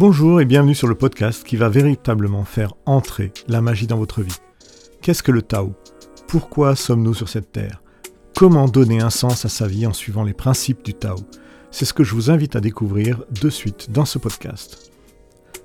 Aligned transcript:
Bonjour 0.00 0.40
et 0.40 0.46
bienvenue 0.46 0.74
sur 0.74 0.88
le 0.88 0.94
podcast 0.94 1.44
qui 1.44 1.56
va 1.56 1.68
véritablement 1.68 2.46
faire 2.46 2.72
entrer 2.86 3.34
la 3.48 3.60
magie 3.60 3.86
dans 3.86 3.98
votre 3.98 4.22
vie. 4.22 4.38
Qu'est-ce 5.02 5.22
que 5.22 5.30
le 5.30 5.42
Tao? 5.42 5.74
Pourquoi 6.26 6.74
sommes-nous 6.74 7.12
sur 7.12 7.28
cette 7.28 7.52
terre? 7.52 7.82
Comment 8.34 8.66
donner 8.66 9.02
un 9.02 9.10
sens 9.10 9.44
à 9.44 9.50
sa 9.50 9.66
vie 9.66 9.86
en 9.86 9.92
suivant 9.92 10.24
les 10.24 10.32
principes 10.32 10.82
du 10.82 10.94
Tao? 10.94 11.16
C'est 11.70 11.84
ce 11.84 11.92
que 11.92 12.02
je 12.02 12.14
vous 12.14 12.30
invite 12.30 12.56
à 12.56 12.60
découvrir 12.60 13.24
de 13.42 13.50
suite 13.50 13.90
dans 13.90 14.06
ce 14.06 14.18
podcast. 14.18 14.90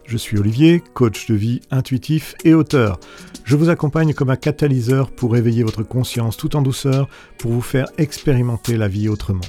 Je 0.04 0.18
suis 0.18 0.38
Olivier, 0.38 0.84
coach 0.94 1.28
de 1.28 1.36
vie 1.36 1.62
intuitif 1.72 2.36
et 2.44 2.54
auteur. 2.54 3.00
Je 3.46 3.56
vous 3.56 3.70
accompagne 3.70 4.14
comme 4.14 4.32
un 4.32 4.36
catalyseur 4.36 5.12
pour 5.12 5.38
éveiller 5.38 5.64
votre 5.64 5.84
conscience 5.84 6.36
tout 6.36 6.58
en 6.58 6.62
douceur 6.62 7.08
pour 7.38 7.52
vous 7.52 7.62
faire 7.62 7.88
expérimenter 7.98 8.76
la 8.76 8.90
vie 8.90 9.08
autrement. 9.08 9.40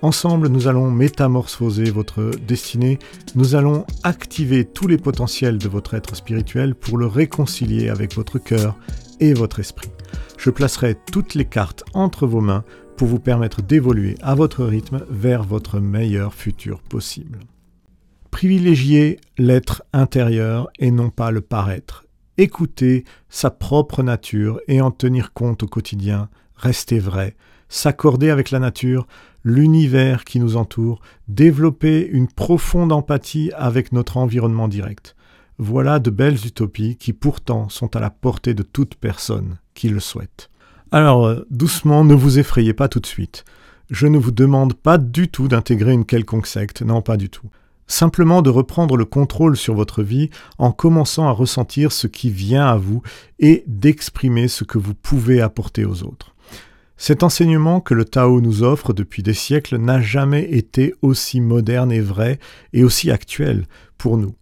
Ensemble, 0.00 0.46
nous 0.46 0.68
allons 0.68 0.92
métamorphoser 0.92 1.90
votre 1.90 2.30
destinée, 2.46 3.00
nous 3.34 3.56
allons 3.56 3.84
activer 4.04 4.64
tous 4.64 4.86
les 4.86 4.96
potentiels 4.96 5.58
de 5.58 5.68
votre 5.68 5.94
être 5.94 6.14
spirituel 6.14 6.76
pour 6.76 6.98
le 6.98 7.06
réconcilier 7.06 7.88
avec 7.88 8.14
votre 8.14 8.38
cœur 8.38 8.76
et 9.18 9.34
votre 9.34 9.58
esprit. 9.58 9.90
Je 10.36 10.50
placerai 10.50 10.96
toutes 11.10 11.34
les 11.34 11.46
cartes 11.46 11.82
entre 11.94 12.28
vos 12.28 12.40
mains 12.40 12.62
pour 12.96 13.08
vous 13.08 13.18
permettre 13.18 13.60
d'évoluer 13.60 14.14
à 14.22 14.36
votre 14.36 14.64
rythme 14.64 15.04
vers 15.10 15.42
votre 15.42 15.80
meilleur 15.80 16.32
futur 16.32 16.80
possible. 16.80 17.40
Privilégiez 18.30 19.18
l'être 19.36 19.82
intérieur 19.92 20.68
et 20.78 20.92
non 20.92 21.10
pas 21.10 21.32
le 21.32 21.40
paraître. 21.40 22.06
Écoutez 22.36 23.02
sa 23.28 23.50
propre 23.50 24.04
nature 24.04 24.60
et 24.68 24.80
en 24.80 24.92
tenir 24.92 25.32
compte 25.32 25.64
au 25.64 25.66
quotidien. 25.66 26.28
Restez 26.54 27.00
vrai. 27.00 27.34
S'accorder 27.68 28.30
avec 28.30 28.50
la 28.50 28.58
nature, 28.58 29.06
l'univers 29.44 30.24
qui 30.24 30.40
nous 30.40 30.56
entoure, 30.56 31.00
développer 31.28 32.06
une 32.06 32.28
profonde 32.28 32.92
empathie 32.92 33.50
avec 33.56 33.92
notre 33.92 34.16
environnement 34.16 34.68
direct. 34.68 35.16
Voilà 35.58 35.98
de 35.98 36.10
belles 36.10 36.46
utopies 36.46 36.96
qui 36.96 37.12
pourtant 37.12 37.68
sont 37.68 37.96
à 37.96 38.00
la 38.00 38.10
portée 38.10 38.54
de 38.54 38.62
toute 38.62 38.94
personne 38.94 39.58
qui 39.74 39.88
le 39.88 40.00
souhaite. 40.00 40.50
Alors, 40.90 41.26
euh, 41.26 41.46
doucement, 41.50 42.04
ne 42.04 42.14
vous 42.14 42.38
effrayez 42.38 42.72
pas 42.72 42.88
tout 42.88 43.00
de 43.00 43.06
suite. 43.06 43.44
Je 43.90 44.06
ne 44.06 44.18
vous 44.18 44.30
demande 44.30 44.74
pas 44.74 44.98
du 44.98 45.28
tout 45.28 45.48
d'intégrer 45.48 45.92
une 45.92 46.04
quelconque 46.04 46.46
secte, 46.46 46.82
non 46.82 47.02
pas 47.02 47.16
du 47.16 47.28
tout. 47.28 47.48
Simplement 47.86 48.42
de 48.42 48.50
reprendre 48.50 48.96
le 48.96 49.04
contrôle 49.04 49.56
sur 49.56 49.74
votre 49.74 50.02
vie 50.02 50.30
en 50.58 50.72
commençant 50.72 51.26
à 51.26 51.32
ressentir 51.32 51.90
ce 51.90 52.06
qui 52.06 52.30
vient 52.30 52.66
à 52.66 52.76
vous 52.76 53.02
et 53.38 53.64
d'exprimer 53.66 54.46
ce 54.46 54.64
que 54.64 54.78
vous 54.78 54.94
pouvez 54.94 55.40
apporter 55.40 55.84
aux 55.84 56.02
autres. 56.02 56.34
Cet 57.00 57.22
enseignement 57.22 57.80
que 57.80 57.94
le 57.94 58.04
Tao 58.04 58.40
nous 58.40 58.64
offre 58.64 58.92
depuis 58.92 59.22
des 59.22 59.32
siècles 59.32 59.78
n'a 59.78 60.00
jamais 60.00 60.42
été 60.50 60.94
aussi 61.00 61.40
moderne 61.40 61.92
et 61.92 62.00
vrai 62.00 62.40
et 62.72 62.82
aussi 62.82 63.12
actuel 63.12 63.66
pour 63.96 64.18
nous. 64.18 64.34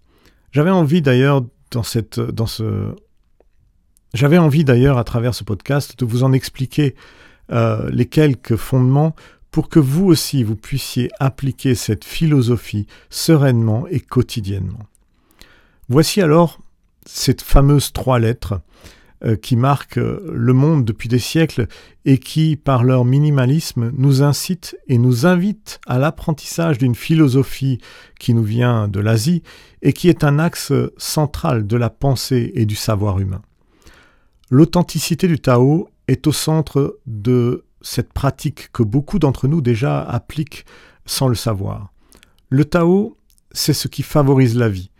J'avais 0.53 0.71
envie 0.71 1.03
d'ailleurs 1.03 1.43
dans 1.71 1.83
cette 1.83 2.19
j'avais 4.15 4.39
envie 4.39 4.65
d'ailleurs 4.65 4.97
à 4.97 5.05
travers 5.05 5.35
ce 5.35 5.45
podcast 5.45 5.99
de 5.99 6.07
vous 6.07 6.25
en 6.25 6.33
expliquer 6.33 6.95
euh, 7.53 7.91
les 7.91 8.07
quelques 8.07 8.57
fondements 8.57 9.15
pour 9.51 9.69
que 9.69 9.79
vous 9.79 10.07
aussi 10.07 10.43
vous 10.43 10.57
puissiez 10.57 11.11
appliquer 11.21 11.75
cette 11.75 12.05
philosophie 12.05 12.87
sereinement 13.11 13.87
et 13.89 14.01
quotidiennement. 14.01 14.87
Voici 15.91 16.23
alors 16.23 16.59
cette 17.05 17.43
fameuse 17.43 17.93
trois 17.93 18.19
lettres 18.19 18.61
qui 19.37 19.57
marquent 19.57 19.99
euh, 19.99 20.31
le 20.33 20.53
monde 20.53 20.85
depuis 20.85 21.09
des 21.09 21.19
siècles 21.19 21.69
et 22.05 22.19
qui, 22.19 22.57
par 22.57 22.85
leur 22.85 23.05
minimalisme, 23.05 23.91
nous 23.97 24.23
incitent 24.23 24.77
et 24.89 24.99
nous 24.99 25.27
invitent 25.27 25.81
à 25.87 25.99
l'apprentissage 25.99 26.79
d'une 26.79 26.95
philosophie 26.95 27.79
qui 28.21 28.35
nous 28.35 28.43
vient 28.43 28.89
de 28.89 29.01
l'Asie 29.01 29.43
et 29.83 29.93
qui 29.93 30.09
est 30.09 30.23
un 30.23 30.39
axe 30.39 30.73
central 30.99 31.67
de 31.67 31.77
la 31.77 31.91
pensée 31.91 32.53
et 32.55 32.67
du 32.67 32.77
savoir 32.77 33.19
humain. 33.19 33.43
L'authenticité 34.51 35.27
du 35.29 35.41
Tao 35.41 35.89
est 36.09 36.27
au 36.27 36.33
centre 36.33 36.99
de 37.07 37.65
cette 37.81 38.13
pratique 38.13 38.71
que 38.73 38.83
beaucoup 38.83 39.19
d'entre 39.19 39.49
nous 39.49 39.61
déjà 39.61 40.03
appliquent 40.03 40.65
sans 41.05 41.29
le 41.29 41.35
savoir. 41.35 41.93
Le 42.49 42.65
Tao, 42.65 43.17
c'est 43.51 43.73
ce 43.73 43.89
qui 43.89 44.03
favorise 44.03 44.57
la 44.57 44.69
vie, 44.69 44.91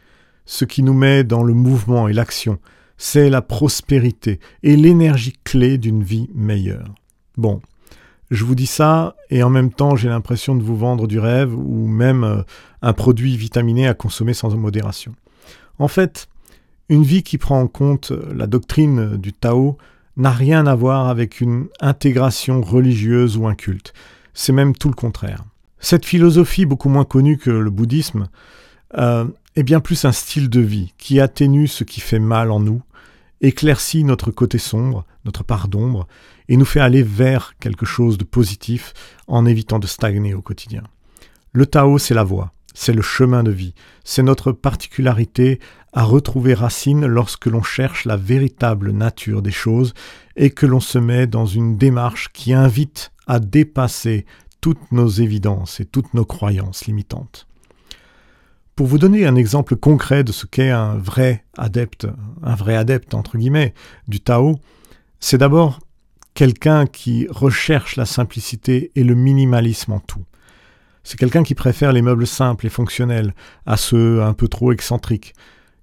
ce 0.47 0.65
qui 0.65 0.83
nous 0.83 0.95
met 0.95 1.23
dans 1.23 1.43
le 1.43 1.55
mouvement 1.55 2.09
et 2.09 2.13
l'action, 2.13 2.59
c'est 2.99 3.31
la 3.31 3.43
prospérité 3.43 4.41
et 4.63 4.77
l'énergie 4.77 5.35
clé 5.45 5.79
d'une 5.79 6.03
vie 6.03 6.29
meilleure. 6.35 6.95
Bon, 7.37 7.61
je 8.31 8.45
vous 8.45 8.55
dis 8.55 8.67
ça 8.67 9.17
et 9.31 9.43
en 9.43 9.51
même 9.51 9.73
temps 9.73 9.97
j'ai 9.97 10.09
l'impression 10.09 10.55
de 10.55 10.63
vous 10.63 10.77
vendre 10.77 11.07
du 11.07 11.19
rêve 11.19 11.55
ou 11.55 11.87
même 11.87 12.25
euh, 12.25 12.43
un 12.83 12.93
produit 12.93 13.37
vitaminé 13.37 13.87
à 13.87 13.95
consommer 13.95 14.35
sans 14.35 14.57
modération. 14.57 15.15
En 15.79 15.89
fait, 15.89 16.29
une 16.89 17.03
vie 17.03 17.23
qui 17.23 17.39
prend 17.39 17.61
en 17.61 17.67
compte 17.67 18.13
la 18.35 18.47
doctrine 18.47 19.17
du 19.17 19.33
Tao 19.33 19.77
n'a 20.17 20.31
rien 20.31 20.67
à 20.67 20.75
voir 20.75 21.09
avec 21.09 21.41
une 21.41 21.67
intégration 21.81 22.63
religieuse 22.63 23.37
ou 23.37 23.47
un 23.47 23.55
culte. 23.55 23.93
C'est 24.33 24.53
même 24.53 24.75
tout 24.75 24.89
le 24.89 24.95
contraire. 24.95 25.45
Cette 25.79 26.07
philosophie, 26.07 26.65
beaucoup 26.65 26.89
moins 26.89 27.05
connue 27.05 27.37
que 27.37 27.51
le 27.51 27.71
bouddhisme, 27.71 28.29
euh, 28.97 29.27
est 29.57 29.63
bien 29.63 29.81
plus 29.81 30.05
un 30.05 30.13
style 30.13 30.51
de 30.51 30.61
vie 30.61 30.93
qui 30.99 31.19
atténue 31.19 31.67
ce 31.67 31.83
qui 31.83 32.01
fait 32.01 32.19
mal 32.19 32.51
en 32.51 32.61
nous, 32.61 32.83
éclaircit 33.41 34.05
notre 34.05 34.31
côté 34.31 34.59
sombre, 34.59 35.05
notre 35.25 35.45
part 35.45 35.69
d'ombre, 35.69 36.07
et 36.49 36.57
nous 36.57 36.65
fait 36.65 36.81
aller 36.81 37.03
vers 37.03 37.55
quelque 37.59 37.87
chose 37.87 38.19
de 38.19 38.25
positif 38.25 38.93
en 39.27 39.47
évitant 39.47 39.79
de 39.79 39.87
stagner 39.87 40.35
au 40.35 40.43
quotidien. 40.43 40.83
Le 41.53 41.67
Tao, 41.67 41.99
c'est 41.99 42.15
la 42.15 42.23
voie, 42.23 42.53
c'est 42.75 42.93
le 42.93 43.03
chemin 43.03 43.43
de 43.43 43.51
vie, 43.51 43.75
c'est 44.05 44.23
notre 44.23 44.53
particularité 44.53 45.59
à 45.95 46.03
retrouver 46.05 46.53
racine 46.53 47.07
lorsque 47.07 47.47
l'on 47.47 47.63
cherche 47.63 48.05
la 48.05 48.17
véritable 48.17 48.91
nature 48.93 49.41
des 49.41 49.51
choses 49.51 49.95
et 50.37 50.51
que 50.51 50.67
l'on 50.67 50.81
se 50.81 50.99
met 50.99 51.27
dans 51.27 51.47
une 51.47 51.79
démarche 51.79 52.31
qui 52.35 52.53
invite 52.53 53.13
à 53.27 53.41
dépasser 53.41 54.27
toutes 54.61 54.93
nos 54.93 55.09
évidences 55.09 55.81
et 55.81 55.87
toutes 55.87 56.13
nos 56.13 56.27
croyances 56.27 56.87
limitantes. 56.87 57.47
Pour 58.77 58.89
vous 58.89 58.99
donner 58.99 59.25
un 59.25 59.37
exemple 59.37 59.75
concret 59.75 60.23
de 60.23 60.33
ce 60.33 60.45
qu'est 60.45 60.69
un 60.69 60.99
vrai 60.99 61.47
adepte, 61.57 62.07
un 62.43 62.55
vrai 62.55 62.77
adepte 62.77 63.15
entre 63.15 63.39
guillemets, 63.39 63.73
du 64.07 64.21
Tao, 64.21 64.61
c'est 65.19 65.39
d'abord 65.39 65.81
quelqu'un 66.35 66.85
qui 66.85 67.27
recherche 67.31 67.97
la 67.97 68.05
simplicité 68.05 68.93
et 68.95 69.03
le 69.03 69.15
minimalisme 69.15 69.93
en 69.93 70.01
tout. 70.01 70.27
C'est 71.05 71.19
quelqu'un 71.19 71.43
qui 71.43 71.55
préfère 71.55 71.91
les 71.91 72.03
meubles 72.03 72.27
simples 72.27 72.67
et 72.67 72.69
fonctionnels 72.69 73.35
à 73.65 73.79
ceux 73.79 74.23
un 74.23 74.35
peu 74.35 74.47
trop 74.47 74.73
excentriques. 74.73 75.33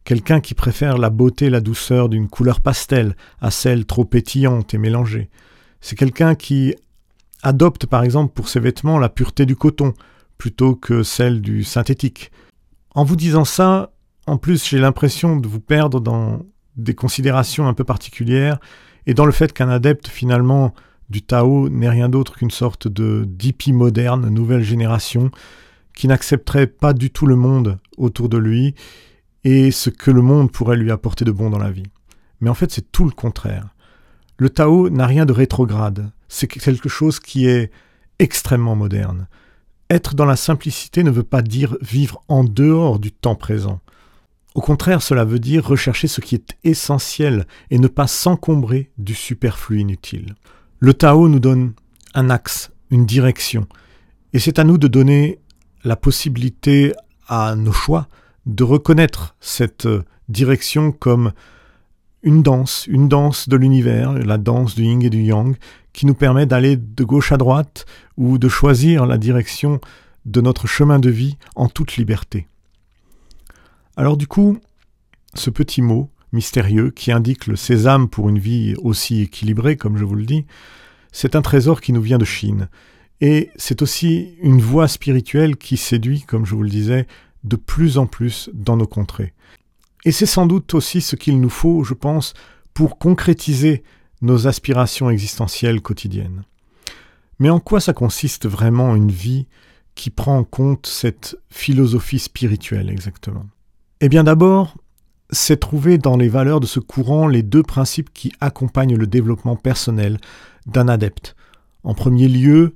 Quelqu'un 0.04 0.40
qui 0.40 0.54
préfère 0.54 1.00
la 1.00 1.10
beauté 1.10 1.46
et 1.46 1.50
la 1.50 1.62
douceur 1.62 2.10
d'une 2.10 2.30
couleur 2.30 2.62
pastel 2.62 3.16
à 3.42 3.50
celle 3.50 3.88
trop 3.88 4.06
pétillante 4.06 4.76
et 4.76 4.78
mélangée. 4.78 5.32
C'est 5.82 5.96
quelqu'un 5.96 6.36
qui 6.36 6.76
adopte 7.42 7.88
par 7.88 8.04
exemple 8.04 8.34
pour 8.36 8.50
ses 8.50 8.60
vêtements 8.60 9.00
la 9.00 9.10
pureté 9.10 9.48
du 9.48 9.56
coton 9.56 9.96
plutôt 10.38 10.76
que 10.76 11.02
celle 11.02 11.42
du 11.42 11.64
synthétique. 11.64 12.30
En 12.96 13.04
vous 13.04 13.16
disant 13.16 13.46
ça, 13.46 13.92
en 14.28 14.38
plus, 14.38 14.68
j'ai 14.68 14.80
l'impression 14.80 15.38
de 15.38 15.48
vous 15.48 15.60
perdre 15.60 16.00
dans 16.00 16.46
des 16.76 16.94
considérations 16.94 17.68
un 17.68 17.74
peu 17.74 17.84
particulières 17.84 18.60
et 19.06 19.14
dans 19.14 19.26
le 19.26 19.32
fait 19.32 19.54
qu'un 19.54 19.70
adepte 19.70 20.08
finalement 20.08 20.74
du 21.10 21.22
Tao 21.22 21.70
n'est 21.70 21.90
rien 21.90 22.10
d'autre 22.10 22.36
qu'une 22.36 22.52
sorte 22.52 22.88
de 22.88 23.26
d'hippie 23.28 23.74
moderne, 23.74 24.30
nouvelle 24.30 24.64
génération, 24.64 25.32
qui 25.96 26.08
n'accepterait 26.08 26.68
pas 26.68 26.94
du 26.94 27.12
tout 27.12 27.26
le 27.26 27.36
monde 27.36 27.78
autour 27.98 28.30
de 28.30 28.38
lui 28.38 28.74
et 29.44 29.72
ce 29.72 29.90
que 29.90 30.10
le 30.10 30.22
monde 30.22 30.52
pourrait 30.52 30.78
lui 30.78 30.92
apporter 30.92 31.26
de 31.26 31.32
bon 31.32 31.50
dans 31.50 31.60
la 31.60 31.72
vie. 31.72 31.84
Mais 32.42 32.50
en 32.50 32.54
fait, 32.54 32.72
c'est 32.72 32.92
tout 32.92 33.06
le 33.06 33.12
contraire. 33.12 33.76
Le 34.38 34.50
Tao 34.50 34.90
n'a 34.90 35.06
rien 35.06 35.26
de 35.26 35.34
rétrograde, 35.34 36.12
c'est 36.28 36.48
quelque 36.48 36.90
chose 36.90 37.20
qui 37.20 37.48
est 37.48 37.72
extrêmement 38.20 38.76
moderne. 38.76 39.28
Être 39.90 40.16
dans 40.16 40.26
la 40.26 40.36
simplicité 40.36 41.04
ne 41.04 41.12
veut 41.12 41.24
pas 41.24 41.42
dire 41.42 41.78
vivre 41.82 42.22
en 42.28 42.44
dehors 42.44 43.00
du 43.00 43.12
temps 43.12 43.36
présent. 43.36 43.80
Au 44.56 44.62
contraire, 44.62 45.02
cela 45.02 45.26
veut 45.26 45.40
dire 45.40 45.66
rechercher 45.66 46.08
ce 46.08 46.22
qui 46.22 46.36
est 46.36 46.56
essentiel 46.64 47.48
et 47.72 47.80
ne 47.80 47.88
pas 47.88 48.08
s'encombrer 48.08 48.92
du 48.98 49.16
superflu 49.16 49.80
inutile. 49.80 50.36
Le 50.80 50.94
Tao 50.94 51.28
nous 51.28 51.40
donne 51.40 51.74
un 52.14 52.30
axe, 52.30 52.72
une 52.92 53.06
direction, 53.06 53.68
et 54.34 54.40
c'est 54.40 54.60
à 54.60 54.64
nous 54.64 54.78
de 54.78 54.88
donner 54.88 55.40
la 55.84 55.96
possibilité 55.96 56.94
à 57.28 57.56
nos 57.56 57.72
choix 57.72 58.08
de 58.46 58.64
reconnaître 58.64 59.36
cette 59.40 59.88
direction 60.30 60.92
comme 60.92 61.32
une 62.22 62.42
danse, 62.42 62.86
une 62.88 63.10
danse 63.10 63.50
de 63.50 63.58
l'univers, 63.58 64.14
la 64.14 64.38
danse 64.38 64.76
du 64.76 64.84
yin 64.84 65.02
et 65.02 65.10
du 65.10 65.22
yang, 65.22 65.56
qui 65.92 66.06
nous 66.06 66.14
permet 66.14 66.46
d'aller 66.46 66.78
de 66.78 67.04
gauche 67.04 67.32
à 67.32 67.38
droite 67.38 67.86
ou 68.18 68.38
de 68.38 68.48
choisir 68.48 69.06
la 69.06 69.18
direction 69.18 69.80
de 70.26 70.42
notre 70.42 70.68
chemin 70.68 71.00
de 71.00 71.10
vie 71.10 71.38
en 71.56 71.68
toute 71.68 71.98
liberté. 71.98 72.48
Alors 73.96 74.18
du 74.18 74.28
coup, 74.28 74.58
ce 75.34 75.50
petit 75.50 75.82
mot 75.82 76.10
mystérieux 76.32 76.90
qui 76.90 77.12
indique 77.12 77.48
le 77.48 77.56
sésame 77.56 78.10
pour 78.10 78.30
une 78.30 78.40
vie 78.40 78.76
aussi 78.82 79.22
équilibrée, 79.22 79.78
comme 79.78 79.98
je 79.98 80.06
vous 80.06 80.16
le 80.16 80.26
dis, 80.26 80.46
c'est 81.12 81.36
un 81.36 81.42
trésor 81.42 81.80
qui 81.80 81.94
nous 81.94 82.02
vient 82.02 82.18
de 82.18 82.26
Chine. 82.26 82.70
Et 83.22 83.52
c'est 83.56 83.82
aussi 83.82 84.36
une 84.42 84.60
voie 84.60 84.88
spirituelle 84.88 85.56
qui 85.56 85.78
séduit, 85.78 86.24
comme 86.24 86.46
je 86.46 86.56
vous 86.56 86.64
le 86.64 86.70
disais, 86.70 87.08
de 87.44 87.56
plus 87.56 87.98
en 87.98 88.08
plus 88.08 88.50
dans 88.54 88.76
nos 88.76 88.88
contrées. 88.88 89.34
Et 90.06 90.12
c'est 90.12 90.26
sans 90.26 90.46
doute 90.46 90.74
aussi 90.74 91.02
ce 91.02 91.16
qu'il 91.16 91.40
nous 91.40 91.50
faut, 91.50 91.84
je 91.84 91.94
pense, 91.94 92.34
pour 92.74 92.98
concrétiser 92.98 93.84
nos 94.22 94.48
aspirations 94.48 95.10
existentielles 95.10 95.82
quotidiennes. 95.82 96.44
Mais 97.44 97.50
en 97.50 97.60
quoi 97.60 97.82
ça 97.82 97.92
consiste 97.92 98.48
vraiment 98.48 98.96
une 98.96 99.12
vie 99.12 99.48
qui 99.96 100.10
prend 100.10 100.38
en 100.38 100.46
compte 100.46 100.88
cette 100.88 101.36
philosophie 101.50 102.20
spirituelle 102.20 102.90
exactement? 102.90 103.46
Eh 104.00 104.08
bien 104.08 104.24
d'abord, 104.24 104.78
c'est 105.30 105.60
trouver 105.60 105.98
dans 105.98 106.16
les 106.16 106.30
valeurs 106.30 106.62
de 106.62 106.66
ce 106.66 106.80
courant 106.80 107.28
les 107.28 107.44
deux 107.44 107.62
principes 107.62 108.14
qui 108.14 108.32
accompagnent 108.40 108.96
le 108.96 109.08
développement 109.08 109.58
personnel 109.58 110.22
d'un 110.68 110.88
adepte. 110.88 111.36
En 111.84 111.94
premier 111.94 112.30
lieu, 112.30 112.76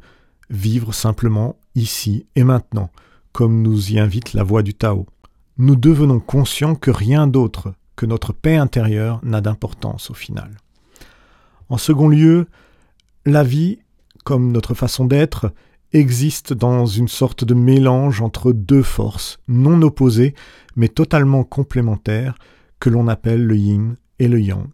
vivre 0.50 0.94
simplement 0.94 1.56
ici 1.76 2.26
et 2.36 2.44
maintenant, 2.44 2.92
comme 3.32 3.62
nous 3.62 3.94
y 3.94 4.00
invite 4.00 4.34
la 4.34 4.44
voie 4.44 4.64
du 4.64 4.74
Tao. 4.74 5.06
Nous 5.58 5.78
devenons 5.78 6.20
conscients 6.20 6.76
que 6.76 6.92
rien 6.92 7.26
d'autre 7.26 7.74
que 7.96 8.06
notre 8.06 8.34
paix 8.34 8.58
intérieure 8.58 9.22
n'a 9.24 9.40
d'importance 9.40 10.12
au 10.12 10.14
final. 10.14 10.58
En 11.70 11.78
second 11.78 12.10
lieu, 12.10 12.48
la 13.26 13.46
vie, 13.46 13.80
comme 14.28 14.52
notre 14.52 14.74
façon 14.74 15.06
d'être, 15.06 15.54
existe 15.94 16.52
dans 16.52 16.86
une 16.86 17.08
sorte 17.08 17.46
de 17.46 17.54
mélange 17.54 18.22
entre 18.22 18.52
deux 18.52 18.84
forces, 18.84 19.40
non 19.48 19.82
opposées, 19.84 20.36
mais 20.76 20.90
totalement 20.90 21.46
complémentaires, 21.46 22.36
que 22.82 22.90
l'on 22.90 23.08
appelle 23.08 23.46
le 23.46 23.56
yin 23.56 23.96
et 24.20 24.28
le 24.28 24.42
yang. 24.42 24.68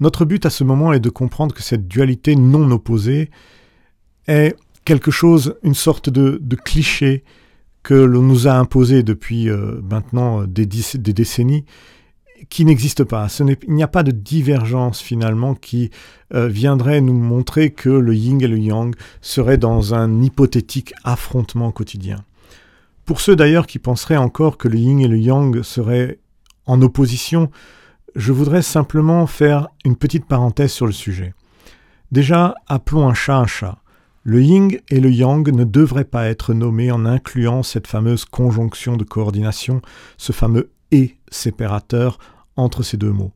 Notre 0.00 0.24
but 0.24 0.44
à 0.44 0.50
ce 0.50 0.64
moment 0.64 0.92
est 0.92 0.98
de 0.98 1.08
comprendre 1.08 1.54
que 1.54 1.62
cette 1.62 1.86
dualité 1.86 2.34
non 2.34 2.68
opposée 2.72 3.30
est 4.26 4.56
quelque 4.84 5.12
chose, 5.12 5.54
une 5.62 5.74
sorte 5.74 6.10
de, 6.10 6.40
cliché 6.56 7.22
que 7.84 7.94
l'on 7.94 8.22
nous 8.22 8.48
a 8.48 8.54
imposé 8.54 9.04
depuis 9.04 9.48
euh, 9.48 9.80
maintenant 9.88 10.48
des, 10.48 10.66
des, 10.66 11.12
décennies, 11.12 11.64
qui 12.48 12.64
n'existe 12.64 13.04
pas. 13.04 13.28
il 13.40 13.74
n'y 13.74 13.82
a 13.82 13.88
pas 13.88 14.02
de 14.02 14.10
divergence 14.10 15.00
finalement 15.00 15.54
qui 15.54 15.90
euh, 16.34 16.48
viendrait 16.48 17.00
nous 17.00 17.14
montrer 17.14 17.70
que 17.70 17.88
le 17.88 18.14
yin 18.14 18.40
et 18.42 18.48
le 18.48 18.58
yang 18.58 18.94
seraient 19.20 19.58
dans 19.58 19.94
un 19.94 20.22
hypothétique 20.22 20.94
affrontement 21.04 21.70
quotidien. 21.72 22.24
Pour 23.04 23.20
ceux 23.20 23.36
d'ailleurs 23.36 23.66
qui 23.66 23.78
penseraient 23.78 24.16
encore 24.16 24.58
que 24.58 24.68
le 24.68 24.78
yin 24.78 25.00
et 25.00 25.08
le 25.08 25.18
yang 25.18 25.62
seraient 25.62 26.18
en 26.66 26.82
opposition, 26.82 27.50
je 28.16 28.32
voudrais 28.32 28.62
simplement 28.62 29.26
faire 29.26 29.68
une 29.84 29.96
petite 29.96 30.26
parenthèse 30.26 30.72
sur 30.72 30.86
le 30.86 30.92
sujet. 30.92 31.34
Déjà, 32.12 32.54
appelons 32.66 33.08
un 33.08 33.14
chat 33.14 33.36
un 33.36 33.46
chat. 33.46 33.78
Le 34.22 34.42
yin 34.42 34.70
et 34.88 34.98
le 34.98 35.10
yang 35.10 35.48
ne 35.48 35.64
devraient 35.64 36.04
pas 36.04 36.26
être 36.26 36.52
nommés 36.52 36.90
en 36.90 37.04
incluant 37.06 37.62
cette 37.62 37.86
fameuse 37.86 38.24
conjonction 38.24 38.96
de 38.96 39.04
coordination, 39.04 39.82
ce 40.16 40.32
fameux 40.32 40.70
et 40.90 41.15
séparateur 41.30 42.18
entre 42.56 42.82
ces 42.82 42.96
deux 42.96 43.12
mots. 43.12 43.32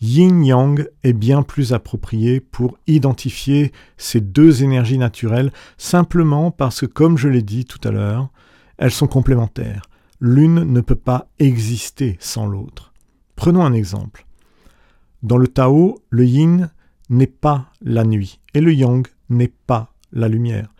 Yin-yang 0.00 0.86
est 1.04 1.14
bien 1.14 1.42
plus 1.42 1.72
approprié 1.72 2.40
pour 2.40 2.78
identifier 2.86 3.72
ces 3.96 4.20
deux 4.20 4.62
énergies 4.62 4.98
naturelles 4.98 5.52
simplement 5.78 6.50
parce 6.50 6.80
que, 6.80 6.86
comme 6.86 7.16
je 7.16 7.28
l'ai 7.28 7.42
dit 7.42 7.64
tout 7.64 7.80
à 7.86 7.90
l'heure, 7.90 8.28
elles 8.76 8.90
sont 8.90 9.06
complémentaires. 9.06 9.86
L'une 10.20 10.64
ne 10.64 10.80
peut 10.80 10.96
pas 10.96 11.28
exister 11.38 12.16
sans 12.20 12.46
l'autre. 12.46 12.92
Prenons 13.36 13.64
un 13.64 13.72
exemple. 13.72 14.26
Dans 15.22 15.38
le 15.38 15.48
Tao, 15.48 16.02
le 16.10 16.24
yin 16.24 16.70
n'est 17.08 17.26
pas 17.26 17.70
la 17.80 18.04
nuit 18.04 18.40
et 18.54 18.60
le 18.60 18.72
yang 18.72 19.06
n'est 19.30 19.52
pas 19.66 19.92
la 20.12 20.28
lumière. 20.28 20.72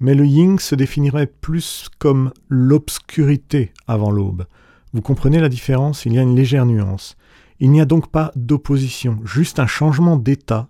Mais 0.00 0.14
le 0.14 0.26
yin 0.26 0.58
se 0.58 0.74
définirait 0.74 1.26
plus 1.26 1.88
comme 1.98 2.32
l'obscurité 2.48 3.72
avant 3.86 4.10
l'aube. 4.10 4.46
Vous 4.92 5.02
comprenez 5.02 5.40
la 5.40 5.48
différence? 5.48 6.04
Il 6.04 6.12
y 6.12 6.18
a 6.18 6.22
une 6.22 6.36
légère 6.36 6.66
nuance. 6.66 7.16
Il 7.60 7.70
n'y 7.70 7.80
a 7.80 7.86
donc 7.86 8.10
pas 8.10 8.32
d'opposition, 8.34 9.20
juste 9.24 9.58
un 9.58 9.66
changement 9.66 10.16
d'état, 10.16 10.68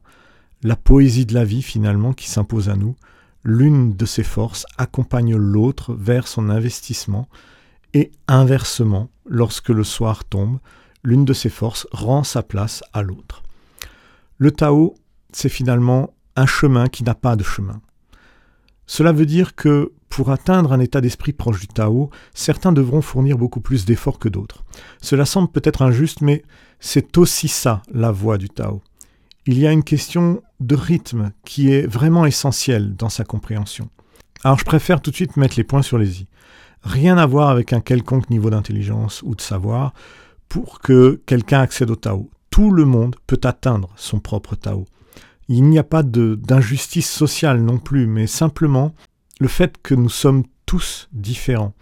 la 0.62 0.76
poésie 0.76 1.26
de 1.26 1.34
la 1.34 1.44
vie 1.44 1.62
finalement 1.62 2.12
qui 2.12 2.28
s'impose 2.28 2.68
à 2.68 2.76
nous. 2.76 2.96
L'une 3.44 3.96
de 3.96 4.06
ces 4.06 4.22
forces 4.22 4.66
accompagne 4.78 5.34
l'autre 5.34 5.94
vers 5.94 6.28
son 6.28 6.50
investissement, 6.50 7.28
et 7.94 8.10
inversement, 8.28 9.10
lorsque 9.26 9.68
le 9.68 9.84
soir 9.84 10.24
tombe, 10.24 10.58
l'une 11.02 11.24
de 11.24 11.32
ces 11.32 11.50
forces 11.50 11.86
rend 11.92 12.24
sa 12.24 12.42
place 12.42 12.82
à 12.92 13.02
l'autre. 13.02 13.42
Le 14.38 14.50
Tao, 14.50 14.94
c'est 15.32 15.48
finalement 15.48 16.14
un 16.36 16.46
chemin 16.46 16.88
qui 16.88 17.04
n'a 17.04 17.14
pas 17.14 17.36
de 17.36 17.42
chemin. 17.42 17.80
Cela 18.86 19.12
veut 19.12 19.26
dire 19.26 19.54
que 19.54 19.92
pour 20.08 20.30
atteindre 20.30 20.72
un 20.72 20.80
état 20.80 21.00
d'esprit 21.00 21.32
proche 21.32 21.60
du 21.60 21.68
Tao, 21.68 22.10
certains 22.34 22.72
devront 22.72 23.00
fournir 23.00 23.38
beaucoup 23.38 23.60
plus 23.60 23.86
d'efforts 23.86 24.18
que 24.18 24.28
d'autres. 24.28 24.62
Cela 25.00 25.24
semble 25.24 25.50
peut-être 25.50 25.80
injuste, 25.80 26.20
mais 26.20 26.42
c'est 26.80 27.16
aussi 27.16 27.48
ça 27.48 27.82
la 27.90 28.12
voie 28.12 28.36
du 28.36 28.50
Tao. 28.50 28.82
Il 29.46 29.58
y 29.58 29.66
a 29.66 29.72
une 29.72 29.84
question 29.84 30.42
de 30.60 30.74
rythme 30.74 31.32
qui 31.44 31.72
est 31.72 31.86
vraiment 31.86 32.26
essentielle 32.26 32.94
dans 32.94 33.08
sa 33.08 33.24
compréhension. 33.24 33.88
Alors 34.44 34.58
je 34.58 34.64
préfère 34.64 35.00
tout 35.00 35.10
de 35.10 35.16
suite 35.16 35.36
mettre 35.36 35.56
les 35.56 35.64
points 35.64 35.82
sur 35.82 35.98
les 35.98 36.20
i. 36.20 36.26
Rien 36.82 37.16
à 37.16 37.26
voir 37.26 37.48
avec 37.48 37.72
un 37.72 37.80
quelconque 37.80 38.28
niveau 38.28 38.50
d'intelligence 38.50 39.22
ou 39.22 39.34
de 39.34 39.40
savoir 39.40 39.94
pour 40.48 40.80
que 40.80 41.22
quelqu'un 41.26 41.60
accède 41.60 41.90
au 41.90 41.96
Tao. 41.96 42.28
Tout 42.50 42.70
le 42.70 42.84
monde 42.84 43.16
peut 43.26 43.40
atteindre 43.44 43.88
son 43.96 44.20
propre 44.20 44.56
Tao. 44.56 44.84
Il 45.48 45.64
n'y 45.64 45.78
a 45.78 45.84
pas 45.84 46.02
d'injustice 46.02 47.10
sociale 47.10 47.62
non 47.62 47.78
plus, 47.78 48.06
mais 48.06 48.26
simplement 48.26 48.94
le 49.40 49.48
fait 49.48 49.76
que 49.82 49.94
nous 49.94 50.08
sommes 50.08 50.44
tous 50.66 51.08
différents 51.12 51.74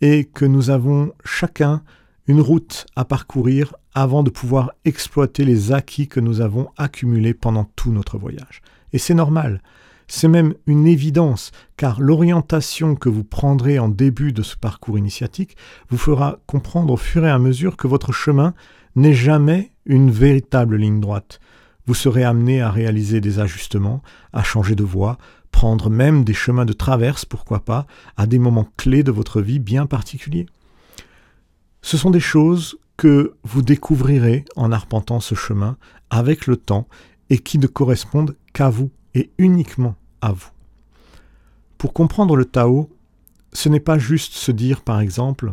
et 0.00 0.24
que 0.24 0.44
nous 0.44 0.70
avons 0.70 1.12
chacun 1.24 1.82
une 2.26 2.40
route 2.40 2.86
à 2.96 3.04
parcourir 3.04 3.74
avant 3.94 4.22
de 4.22 4.30
pouvoir 4.30 4.72
exploiter 4.84 5.44
les 5.44 5.72
acquis 5.72 6.08
que 6.08 6.20
nous 6.20 6.40
avons 6.40 6.68
accumulés 6.76 7.34
pendant 7.34 7.64
tout 7.76 7.92
notre 7.92 8.18
voyage. 8.18 8.62
Et 8.92 8.98
c'est 8.98 9.14
normal, 9.14 9.62
c'est 10.08 10.28
même 10.28 10.54
une 10.66 10.86
évidence, 10.86 11.52
car 11.76 12.00
l'orientation 12.00 12.96
que 12.96 13.08
vous 13.08 13.24
prendrez 13.24 13.78
en 13.78 13.88
début 13.88 14.32
de 14.32 14.42
ce 14.42 14.56
parcours 14.56 14.98
initiatique 14.98 15.56
vous 15.88 15.98
fera 15.98 16.38
comprendre 16.46 16.94
au 16.94 16.96
fur 16.96 17.24
et 17.24 17.30
à 17.30 17.38
mesure 17.38 17.76
que 17.76 17.86
votre 17.86 18.12
chemin 18.12 18.54
n'est 18.94 19.14
jamais 19.14 19.72
une 19.86 20.10
véritable 20.10 20.76
ligne 20.76 21.00
droite. 21.00 21.40
Vous 21.86 21.94
serez 21.94 22.24
amené 22.24 22.60
à 22.60 22.70
réaliser 22.70 23.20
des 23.20 23.38
ajustements, 23.38 24.02
à 24.32 24.42
changer 24.42 24.74
de 24.74 24.84
voie, 24.84 25.18
prendre 25.50 25.90
même 25.90 26.24
des 26.24 26.34
chemins 26.34 26.64
de 26.64 26.72
traverse, 26.72 27.24
pourquoi 27.24 27.64
pas, 27.64 27.86
à 28.16 28.26
des 28.26 28.38
moments 28.38 28.68
clés 28.76 29.02
de 29.02 29.12
votre 29.12 29.40
vie 29.40 29.58
bien 29.58 29.86
particuliers. 29.86 30.46
Ce 31.82 31.96
sont 31.96 32.10
des 32.10 32.20
choses 32.20 32.78
que 32.96 33.34
vous 33.42 33.62
découvrirez 33.62 34.44
en 34.56 34.70
arpentant 34.70 35.20
ce 35.20 35.34
chemin 35.34 35.76
avec 36.10 36.46
le 36.46 36.56
temps 36.56 36.86
et 37.30 37.38
qui 37.38 37.58
ne 37.58 37.66
correspondent 37.66 38.36
qu'à 38.52 38.70
vous 38.70 38.90
et 39.14 39.30
uniquement 39.38 39.96
à 40.20 40.32
vous. 40.32 40.50
Pour 41.78 41.92
comprendre 41.92 42.36
le 42.36 42.44
Tao, 42.44 42.90
ce 43.52 43.68
n'est 43.68 43.80
pas 43.80 43.98
juste 43.98 44.34
se 44.34 44.52
dire 44.52 44.82
par 44.82 45.00
exemple 45.00 45.52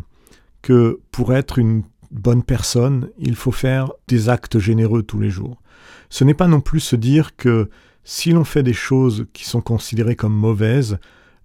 que 0.62 1.00
pour 1.10 1.34
être 1.34 1.58
une 1.58 1.82
bonne 2.10 2.42
personne, 2.42 3.10
il 3.18 3.34
faut 3.34 3.52
faire 3.52 3.90
des 4.08 4.28
actes 4.28 4.58
généreux 4.58 5.02
tous 5.02 5.18
les 5.18 5.30
jours. 5.30 5.60
Ce 6.08 6.24
n'est 6.24 6.34
pas 6.34 6.46
non 6.46 6.60
plus 6.60 6.80
se 6.80 6.96
dire 6.96 7.36
que 7.36 7.70
si 8.04 8.32
l'on 8.32 8.44
fait 8.44 8.62
des 8.62 8.72
choses 8.72 9.26
qui 9.32 9.44
sont 9.44 9.60
considérées 9.60 10.16
comme 10.16 10.34
mauvaises, 10.34 10.98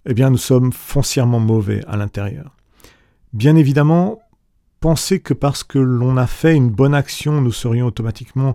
eh 0.06 0.14
bien 0.14 0.30
nous 0.30 0.38
sommes 0.38 0.72
foncièrement 0.72 1.40
mauvais 1.40 1.84
à 1.86 1.96
l'intérieur. 1.96 2.56
Bien 3.32 3.56
évidemment, 3.56 4.20
penser 4.80 5.20
que 5.20 5.34
parce 5.34 5.64
que 5.64 5.78
l'on 5.78 6.16
a 6.16 6.26
fait 6.26 6.54
une 6.54 6.70
bonne 6.70 6.94
action, 6.94 7.40
nous 7.40 7.52
serions 7.52 7.86
automatiquement 7.86 8.54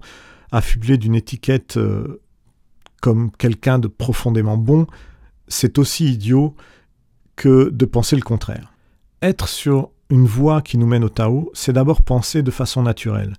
affublés 0.51 0.97
d'une 0.97 1.15
étiquette 1.15 1.77
euh, 1.77 2.21
comme 3.01 3.31
quelqu'un 3.31 3.79
de 3.79 3.87
profondément 3.87 4.57
bon, 4.57 4.87
c'est 5.47 5.77
aussi 5.77 6.11
idiot 6.11 6.55
que 7.35 7.69
de 7.69 7.85
penser 7.85 8.15
le 8.15 8.21
contraire. 8.21 8.73
Être 9.21 9.47
sur 9.47 9.91
une 10.09 10.25
voie 10.25 10.61
qui 10.61 10.77
nous 10.77 10.87
mène 10.87 11.03
au 11.03 11.09
Tao, 11.09 11.51
c'est 11.53 11.73
d'abord 11.73 12.01
penser 12.01 12.43
de 12.43 12.51
façon 12.51 12.83
naturelle. 12.83 13.33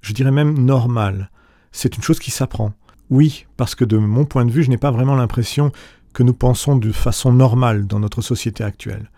Je 0.00 0.12
dirais 0.12 0.30
même 0.30 0.58
normale. 0.58 1.30
C'est 1.76 1.94
une 1.94 2.02
chose 2.02 2.20
qui 2.20 2.30
s'apprend. 2.30 2.72
Oui, 3.10 3.44
parce 3.58 3.74
que 3.74 3.84
de 3.84 3.98
mon 3.98 4.24
point 4.24 4.46
de 4.46 4.50
vue, 4.50 4.62
je 4.62 4.70
n'ai 4.70 4.78
pas 4.78 4.90
vraiment 4.90 5.14
l'impression 5.14 5.72
que 6.14 6.22
nous 6.22 6.32
pensons 6.32 6.74
de 6.74 6.90
façon 6.90 7.34
normale 7.34 7.86
dans 7.86 8.00
notre 8.00 8.22
société 8.22 8.64
actuelle. 8.64 9.10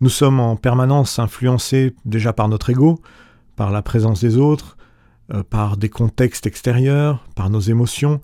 Nous 0.00 0.08
sommes 0.08 0.40
en 0.40 0.56
permanence 0.56 1.18
influencés 1.18 1.94
déjà 2.06 2.32
par 2.32 2.48
notre 2.48 2.70
ego, 2.70 2.98
par 3.56 3.70
la 3.70 3.82
présence 3.82 4.22
des 4.22 4.38
autres, 4.38 4.78
euh, 5.34 5.42
par 5.42 5.76
des 5.76 5.90
contextes 5.90 6.46
extérieurs, 6.46 7.26
par 7.36 7.50
nos 7.50 7.60
émotions, 7.60 8.22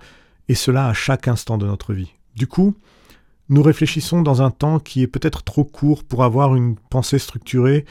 et 0.49 0.55
cela 0.55 0.89
à 0.89 0.95
chaque 0.95 1.29
instant 1.29 1.59
de 1.59 1.67
notre 1.67 1.93
vie. 1.93 2.15
Du 2.37 2.47
coup, 2.47 2.75
nous 3.51 3.63
réfléchissons 3.63 4.23
dans 4.23 4.41
un 4.41 4.51
temps 4.51 4.79
qui 4.79 5.03
est 5.03 5.07
peut-être 5.07 5.43
trop 5.43 5.65
court 5.65 6.05
pour 6.05 6.25
avoir 6.25 6.57
une 6.57 6.77
pensée 6.89 7.19
structurée 7.19 7.85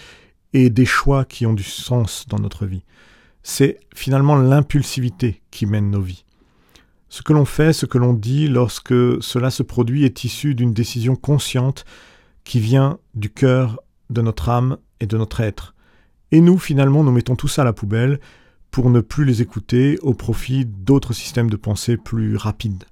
et 0.53 0.71
des 0.71 0.85
choix 0.85 1.23
qui 1.23 1.45
ont 1.45 1.53
du 1.53 1.61
sens 1.61 2.25
dans 2.27 2.39
notre 2.39 2.65
vie. 2.65 2.81
C'est 3.49 3.79
finalement 3.95 4.35
l'impulsivité 4.35 5.41
qui 5.51 5.67
mène 5.67 5.89
nos 5.89 6.01
vies. 6.01 6.25
Ce 7.07 7.21
que 7.21 7.31
l'on 7.31 7.45
fait, 7.45 7.71
ce 7.71 7.85
que 7.85 7.97
l'on 7.97 8.11
dit 8.11 8.49
lorsque 8.49 8.93
cela 9.23 9.51
se 9.51 9.63
produit 9.63 10.03
est 10.03 10.25
issu 10.25 10.53
d'une 10.53 10.73
décision 10.73 11.15
consciente 11.15 11.85
qui 12.43 12.59
vient 12.59 12.99
du 13.15 13.29
cœur 13.29 13.79
de 14.09 14.21
notre 14.21 14.49
âme 14.49 14.75
et 14.99 15.05
de 15.05 15.17
notre 15.17 15.39
être. 15.39 15.75
Et 16.33 16.41
nous, 16.41 16.57
finalement, 16.57 17.05
nous 17.05 17.11
mettons 17.13 17.37
tout 17.37 17.47
ça 17.47 17.61
à 17.61 17.65
la 17.65 17.71
poubelle 17.71 18.19
pour 18.69 18.89
ne 18.89 18.99
plus 18.99 19.23
les 19.23 19.41
écouter 19.41 19.97
au 20.01 20.13
profit 20.13 20.65
d'autres 20.65 21.13
systèmes 21.13 21.49
de 21.49 21.55
pensée 21.55 21.95
plus 21.95 22.35
rapides. 22.35 22.83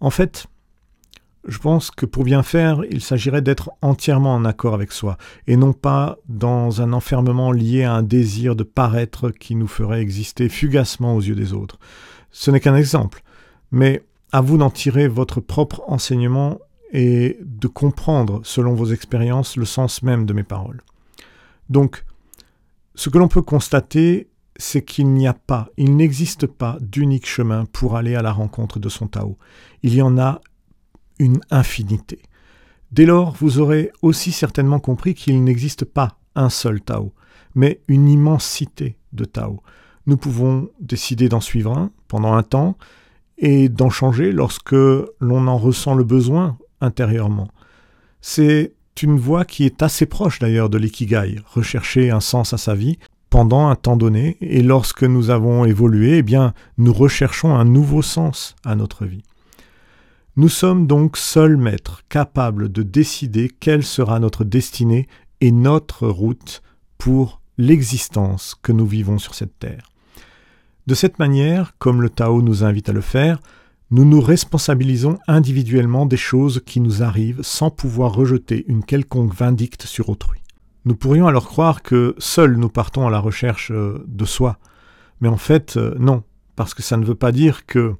En 0.00 0.10
fait, 0.10 0.46
je 1.46 1.58
pense 1.58 1.90
que 1.90 2.06
pour 2.06 2.24
bien 2.24 2.42
faire, 2.42 2.82
il 2.90 3.00
s'agirait 3.00 3.42
d'être 3.42 3.70
entièrement 3.82 4.34
en 4.34 4.44
accord 4.44 4.74
avec 4.74 4.92
soi, 4.92 5.16
et 5.46 5.56
non 5.56 5.72
pas 5.72 6.18
dans 6.28 6.82
un 6.82 6.92
enfermement 6.92 7.52
lié 7.52 7.84
à 7.84 7.94
un 7.94 8.02
désir 8.02 8.56
de 8.56 8.62
paraître 8.62 9.30
qui 9.30 9.54
nous 9.54 9.68
ferait 9.68 10.02
exister 10.02 10.48
fugacement 10.48 11.14
aux 11.14 11.20
yeux 11.20 11.34
des 11.34 11.52
autres. 11.52 11.78
Ce 12.30 12.50
n'est 12.50 12.60
qu'un 12.60 12.76
exemple, 12.76 13.22
mais 13.72 14.02
à 14.32 14.40
vous 14.40 14.58
d'en 14.58 14.70
tirer 14.70 15.08
votre 15.08 15.40
propre 15.40 15.82
enseignement 15.86 16.58
et 16.92 17.38
de 17.40 17.68
comprendre, 17.68 18.40
selon 18.44 18.74
vos 18.74 18.86
expériences, 18.86 19.56
le 19.56 19.64
sens 19.64 20.02
même 20.02 20.26
de 20.26 20.32
mes 20.32 20.42
paroles. 20.42 20.82
Donc, 21.68 22.04
ce 22.94 23.08
que 23.08 23.18
l'on 23.18 23.28
peut 23.28 23.42
constater, 23.42 24.28
c'est 24.56 24.84
qu'il 24.84 25.08
n'y 25.12 25.26
a 25.26 25.32
pas, 25.32 25.68
il 25.76 25.96
n'existe 25.96 26.46
pas 26.46 26.76
d'unique 26.80 27.26
chemin 27.26 27.64
pour 27.72 27.96
aller 27.96 28.14
à 28.14 28.22
la 28.22 28.32
rencontre 28.32 28.78
de 28.78 28.88
son 28.88 29.06
Tao. 29.06 29.38
Il 29.82 29.94
y 29.94 30.02
en 30.02 30.18
a 30.18 30.40
une 31.20 31.40
infinité. 31.50 32.18
Dès 32.90 33.06
lors, 33.06 33.36
vous 33.38 33.60
aurez 33.60 33.92
aussi 34.02 34.32
certainement 34.32 34.80
compris 34.80 35.14
qu'il 35.14 35.44
n'existe 35.44 35.84
pas 35.84 36.18
un 36.34 36.50
seul 36.50 36.80
Tao, 36.80 37.12
mais 37.54 37.80
une 37.86 38.08
immensité 38.08 38.96
de 39.12 39.24
Tao. 39.24 39.60
Nous 40.06 40.16
pouvons 40.16 40.70
décider 40.80 41.28
d'en 41.28 41.40
suivre 41.40 41.76
un 41.76 41.92
pendant 42.08 42.32
un 42.32 42.42
temps 42.42 42.76
et 43.38 43.68
d'en 43.68 43.90
changer 43.90 44.32
lorsque 44.32 44.72
l'on 44.72 45.46
en 45.46 45.56
ressent 45.56 45.94
le 45.94 46.04
besoin 46.04 46.58
intérieurement. 46.80 47.48
C'est 48.20 48.72
une 49.02 49.18
voie 49.18 49.44
qui 49.44 49.64
est 49.64 49.82
assez 49.82 50.06
proche 50.06 50.40
d'ailleurs 50.40 50.68
de 50.68 50.78
l'ikigai, 50.78 51.36
rechercher 51.46 52.10
un 52.10 52.20
sens 52.20 52.52
à 52.52 52.58
sa 52.58 52.74
vie 52.74 52.98
pendant 53.30 53.68
un 53.68 53.76
temps 53.76 53.96
donné, 53.96 54.36
et 54.40 54.62
lorsque 54.62 55.04
nous 55.04 55.30
avons 55.30 55.64
évolué, 55.64 56.18
eh 56.18 56.22
bien, 56.22 56.52
nous 56.78 56.92
recherchons 56.92 57.54
un 57.54 57.64
nouveau 57.64 58.02
sens 58.02 58.56
à 58.64 58.74
notre 58.74 59.06
vie. 59.06 59.22
Nous 60.40 60.48
sommes 60.48 60.86
donc 60.86 61.18
seuls 61.18 61.58
maîtres, 61.58 62.00
capables 62.08 62.72
de 62.72 62.82
décider 62.82 63.50
quelle 63.60 63.84
sera 63.84 64.18
notre 64.20 64.42
destinée 64.42 65.06
et 65.42 65.52
notre 65.52 66.08
route 66.08 66.62
pour 66.96 67.42
l'existence 67.58 68.54
que 68.62 68.72
nous 68.72 68.86
vivons 68.86 69.18
sur 69.18 69.34
cette 69.34 69.58
terre. 69.58 69.90
De 70.86 70.94
cette 70.94 71.18
manière, 71.18 71.76
comme 71.76 72.00
le 72.00 72.08
Tao 72.08 72.40
nous 72.40 72.64
invite 72.64 72.88
à 72.88 72.94
le 72.94 73.02
faire, 73.02 73.38
nous 73.90 74.06
nous 74.06 74.22
responsabilisons 74.22 75.18
individuellement 75.28 76.06
des 76.06 76.16
choses 76.16 76.62
qui 76.64 76.80
nous 76.80 77.02
arrivent 77.02 77.42
sans 77.42 77.70
pouvoir 77.70 78.14
rejeter 78.14 78.64
une 78.66 78.82
quelconque 78.82 79.34
vindicte 79.34 79.82
sur 79.82 80.08
autrui. 80.08 80.40
Nous 80.86 80.96
pourrions 80.96 81.26
alors 81.26 81.48
croire 81.48 81.82
que 81.82 82.14
seuls 82.16 82.56
nous 82.56 82.70
partons 82.70 83.06
à 83.06 83.10
la 83.10 83.20
recherche 83.20 83.72
euh, 83.72 84.02
de 84.08 84.24
soi, 84.24 84.56
mais 85.20 85.28
en 85.28 85.36
fait 85.36 85.76
euh, 85.76 85.94
non, 85.98 86.22
parce 86.56 86.72
que 86.72 86.82
ça 86.82 86.96
ne 86.96 87.04
veut 87.04 87.14
pas 87.14 87.30
dire 87.30 87.66
que 87.66 87.94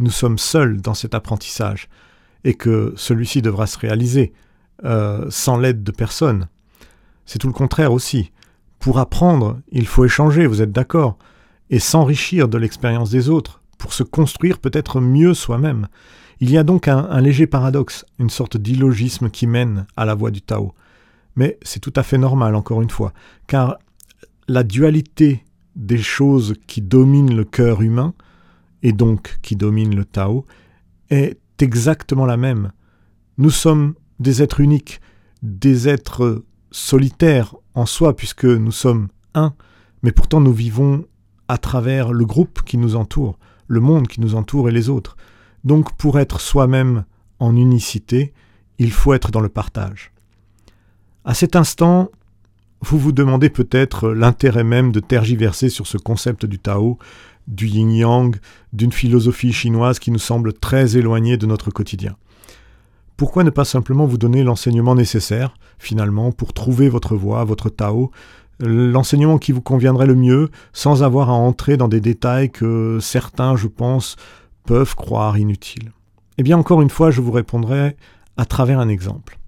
nous 0.00 0.10
sommes 0.10 0.38
seuls 0.38 0.80
dans 0.80 0.94
cet 0.94 1.14
apprentissage, 1.14 1.88
et 2.44 2.54
que 2.54 2.92
celui-ci 2.96 3.42
devra 3.42 3.66
se 3.66 3.78
réaliser 3.78 4.32
euh, 4.84 5.26
sans 5.28 5.58
l'aide 5.58 5.84
de 5.84 5.92
personne. 5.92 6.48
C'est 7.26 7.38
tout 7.38 7.46
le 7.46 7.52
contraire 7.52 7.92
aussi. 7.92 8.32
Pour 8.78 8.98
apprendre, 8.98 9.60
il 9.70 9.86
faut 9.86 10.04
échanger, 10.04 10.46
vous 10.46 10.62
êtes 10.62 10.72
d'accord, 10.72 11.18
et 11.68 11.78
s'enrichir 11.78 12.48
de 12.48 12.58
l'expérience 12.58 13.10
des 13.10 13.28
autres, 13.28 13.60
pour 13.78 13.92
se 13.92 14.02
construire 14.02 14.58
peut-être 14.58 15.00
mieux 15.00 15.34
soi-même. 15.34 15.86
Il 16.40 16.50
y 16.50 16.56
a 16.56 16.64
donc 16.64 16.88
un, 16.88 17.20
léger 17.20 17.46
paradoxe, 17.46 18.06
une 18.18 18.30
sorte 18.30 18.56
d'illogisme 18.56 19.28
qui 19.28 19.46
mène 19.46 19.86
à 19.96 20.06
la 20.06 20.14
voie 20.14 20.30
du 20.30 20.40
Tao. 20.40 20.72
Mais 21.36 21.58
c'est 21.62 21.80
tout 21.80 21.92
à 21.94 22.02
fait 22.02 22.18
normal, 22.18 22.54
encore 22.54 22.80
une 22.80 22.90
fois, 22.90 23.12
car 23.46 23.76
la 24.48 24.62
dualité 24.62 25.44
des 25.76 25.98
choses 25.98 26.54
qui 26.66 26.80
dominent 26.80 27.36
le 27.36 27.44
cœur 27.44 27.82
humain, 27.82 28.14
et 28.82 28.92
donc 28.92 29.38
qui 29.42 29.56
dominent 29.56 29.94
le 29.94 30.04
Tao, 30.04 30.46
est 31.10 31.38
exactement 31.58 32.26
la 32.26 32.36
même. 32.36 32.72
Nous 33.38 33.50
sommes 33.50 33.94
des 34.18 34.42
êtres 34.42 34.60
uniques, 34.60 35.00
des 35.42 35.88
êtres 35.88 36.44
solitaires 36.70 37.56
en 37.74 37.86
soi, 37.86 38.14
puisque 38.14 38.44
nous 38.44 38.72
sommes 38.72 39.08
un, 39.34 39.54
mais 40.02 40.12
pourtant 40.12 40.40
nous 40.40 40.52
vivons 40.52 41.04
à 41.48 41.58
travers 41.58 42.12
le 42.12 42.24
groupe 42.24 42.62
qui 42.62 42.78
nous 42.78 42.96
entoure 42.96 43.38
le 43.70 43.80
monde 43.80 44.08
qui 44.08 44.20
nous 44.20 44.34
entoure 44.34 44.68
et 44.68 44.72
les 44.72 44.88
autres. 44.88 45.16
Donc 45.62 45.96
pour 45.96 46.18
être 46.18 46.40
soi-même 46.40 47.04
en 47.38 47.56
unicité, 47.56 48.34
il 48.78 48.90
faut 48.90 49.14
être 49.14 49.30
dans 49.30 49.40
le 49.40 49.48
partage. 49.48 50.12
À 51.24 51.34
cet 51.34 51.54
instant, 51.54 52.10
vous 52.80 52.98
vous 52.98 53.12
demandez 53.12 53.48
peut-être 53.48 54.10
l'intérêt 54.10 54.64
même 54.64 54.90
de 54.90 54.98
tergiverser 54.98 55.68
sur 55.68 55.86
ce 55.86 55.98
concept 55.98 56.46
du 56.46 56.58
Tao, 56.58 56.98
du 57.50 57.66
yin-yang, 57.66 58.36
d'une 58.72 58.92
philosophie 58.92 59.52
chinoise 59.52 59.98
qui 59.98 60.10
nous 60.10 60.18
semble 60.18 60.52
très 60.52 60.96
éloignée 60.96 61.36
de 61.36 61.46
notre 61.46 61.70
quotidien. 61.70 62.16
Pourquoi 63.16 63.44
ne 63.44 63.50
pas 63.50 63.64
simplement 63.64 64.06
vous 64.06 64.16
donner 64.16 64.42
l'enseignement 64.42 64.94
nécessaire, 64.94 65.54
finalement, 65.78 66.32
pour 66.32 66.54
trouver 66.54 66.88
votre 66.88 67.16
voie, 67.16 67.44
votre 67.44 67.68
Tao, 67.68 68.10
l'enseignement 68.60 69.38
qui 69.38 69.52
vous 69.52 69.60
conviendrait 69.60 70.06
le 70.06 70.14
mieux, 70.14 70.48
sans 70.72 71.02
avoir 71.02 71.28
à 71.28 71.34
entrer 71.34 71.76
dans 71.76 71.88
des 71.88 72.00
détails 72.00 72.50
que 72.50 72.98
certains, 73.00 73.56
je 73.56 73.66
pense, 73.66 74.16
peuvent 74.64 74.94
croire 74.94 75.36
inutiles? 75.36 75.92
Eh 76.38 76.42
bien, 76.42 76.56
encore 76.56 76.80
une 76.80 76.88
fois, 76.88 77.10
je 77.10 77.20
vous 77.20 77.32
répondrai 77.32 77.96
à 78.36 78.46
travers 78.46 78.80
un 78.80 78.88
exemple. 78.88 79.38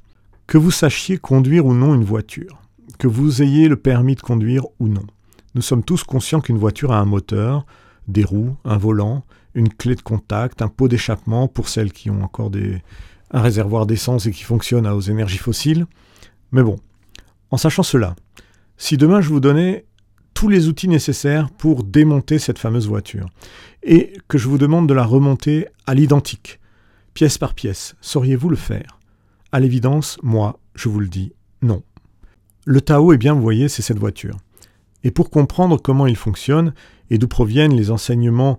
Que 0.46 0.58
vous 0.58 0.70
sachiez 0.70 1.16
conduire 1.16 1.64
ou 1.64 1.72
non 1.72 1.94
une 1.94 2.04
voiture, 2.04 2.60
que 2.98 3.08
vous 3.08 3.40
ayez 3.40 3.68
le 3.68 3.76
permis 3.76 4.16
de 4.16 4.20
conduire 4.20 4.66
ou 4.80 4.88
non, 4.88 5.06
nous 5.54 5.62
sommes 5.62 5.84
tous 5.84 6.02
conscients 6.02 6.40
qu'une 6.40 6.56
voiture 6.56 6.92
a 6.92 6.98
un 6.98 7.04
moteur, 7.04 7.66
des 8.08 8.24
roues, 8.24 8.56
un 8.64 8.76
volant, 8.76 9.24
une 9.54 9.68
clé 9.68 9.94
de 9.94 10.02
contact, 10.02 10.62
un 10.62 10.68
pot 10.68 10.88
d'échappement 10.88 11.48
pour 11.48 11.68
celles 11.68 11.92
qui 11.92 12.10
ont 12.10 12.22
encore 12.22 12.50
des, 12.50 12.82
un 13.30 13.40
réservoir 13.40 13.86
d'essence 13.86 14.26
et 14.26 14.30
qui 14.30 14.42
fonctionnent 14.42 14.86
aux 14.86 15.00
énergies 15.00 15.38
fossiles. 15.38 15.86
Mais 16.52 16.62
bon, 16.62 16.78
en 17.50 17.56
sachant 17.56 17.82
cela, 17.82 18.14
si 18.76 18.96
demain 18.96 19.20
je 19.20 19.28
vous 19.28 19.40
donnais 19.40 19.84
tous 20.34 20.48
les 20.48 20.68
outils 20.68 20.88
nécessaires 20.88 21.50
pour 21.50 21.84
démonter 21.84 22.38
cette 22.38 22.58
fameuse 22.58 22.88
voiture, 22.88 23.28
et 23.82 24.12
que 24.28 24.38
je 24.38 24.48
vous 24.48 24.58
demande 24.58 24.88
de 24.88 24.94
la 24.94 25.04
remonter 25.04 25.66
à 25.86 25.94
l'identique, 25.94 26.60
pièce 27.14 27.38
par 27.38 27.54
pièce, 27.54 27.94
sauriez-vous 28.00 28.48
le 28.48 28.56
faire? 28.56 28.98
À 29.52 29.60
l'évidence, 29.60 30.18
moi, 30.22 30.58
je 30.74 30.88
vous 30.88 31.00
le 31.00 31.08
dis, 31.08 31.32
non. 31.60 31.82
Le 32.64 32.80
Tao, 32.80 33.12
eh 33.12 33.18
bien, 33.18 33.34
vous 33.34 33.42
voyez, 33.42 33.68
c'est 33.68 33.82
cette 33.82 33.98
voiture. 33.98 34.36
Et 35.04 35.10
pour 35.10 35.30
comprendre 35.30 35.80
comment 35.80 36.06
il 36.06 36.16
fonctionne 36.16 36.74
et 37.10 37.18
d'où 37.18 37.28
proviennent 37.28 37.74
les 37.74 37.90
enseignements 37.90 38.58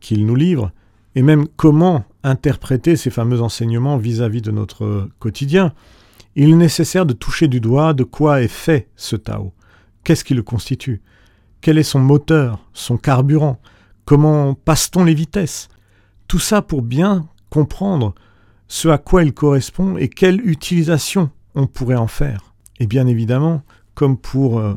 qu'il 0.00 0.26
nous 0.26 0.34
livre, 0.34 0.72
et 1.14 1.22
même 1.22 1.46
comment 1.56 2.04
interpréter 2.22 2.96
ces 2.96 3.10
fameux 3.10 3.40
enseignements 3.40 3.96
vis-à-vis 3.96 4.40
-vis 4.40 4.44
de 4.44 4.50
notre 4.50 5.08
quotidien, 5.18 5.72
il 6.34 6.50
est 6.50 6.54
nécessaire 6.54 7.06
de 7.06 7.14
toucher 7.14 7.48
du 7.48 7.60
doigt 7.60 7.94
de 7.94 8.04
quoi 8.04 8.42
est 8.42 8.48
fait 8.48 8.88
ce 8.96 9.16
Tao. 9.16 9.54
Qu'est-ce 10.04 10.24
qui 10.24 10.34
le 10.34 10.42
constitue? 10.42 11.00
Quel 11.62 11.78
est 11.78 11.82
son 11.82 11.98
moteur, 11.98 12.60
son 12.74 12.98
carburant? 12.98 13.58
Comment 14.04 14.54
passe-t-on 14.54 15.04
les 15.04 15.14
vitesses? 15.14 15.68
Tout 16.28 16.38
ça 16.38 16.60
pour 16.60 16.82
bien 16.82 17.26
comprendre 17.48 18.14
ce 18.68 18.88
à 18.88 18.98
quoi 18.98 19.24
il 19.24 19.32
correspond 19.32 19.96
et 19.96 20.08
quelle 20.08 20.46
utilisation 20.46 21.30
on 21.54 21.66
pourrait 21.66 21.96
en 21.96 22.06
faire. 22.06 22.52
Et 22.78 22.86
bien 22.86 23.06
évidemment, 23.06 23.62
comme 23.94 24.18
pour 24.18 24.58
euh, 24.58 24.74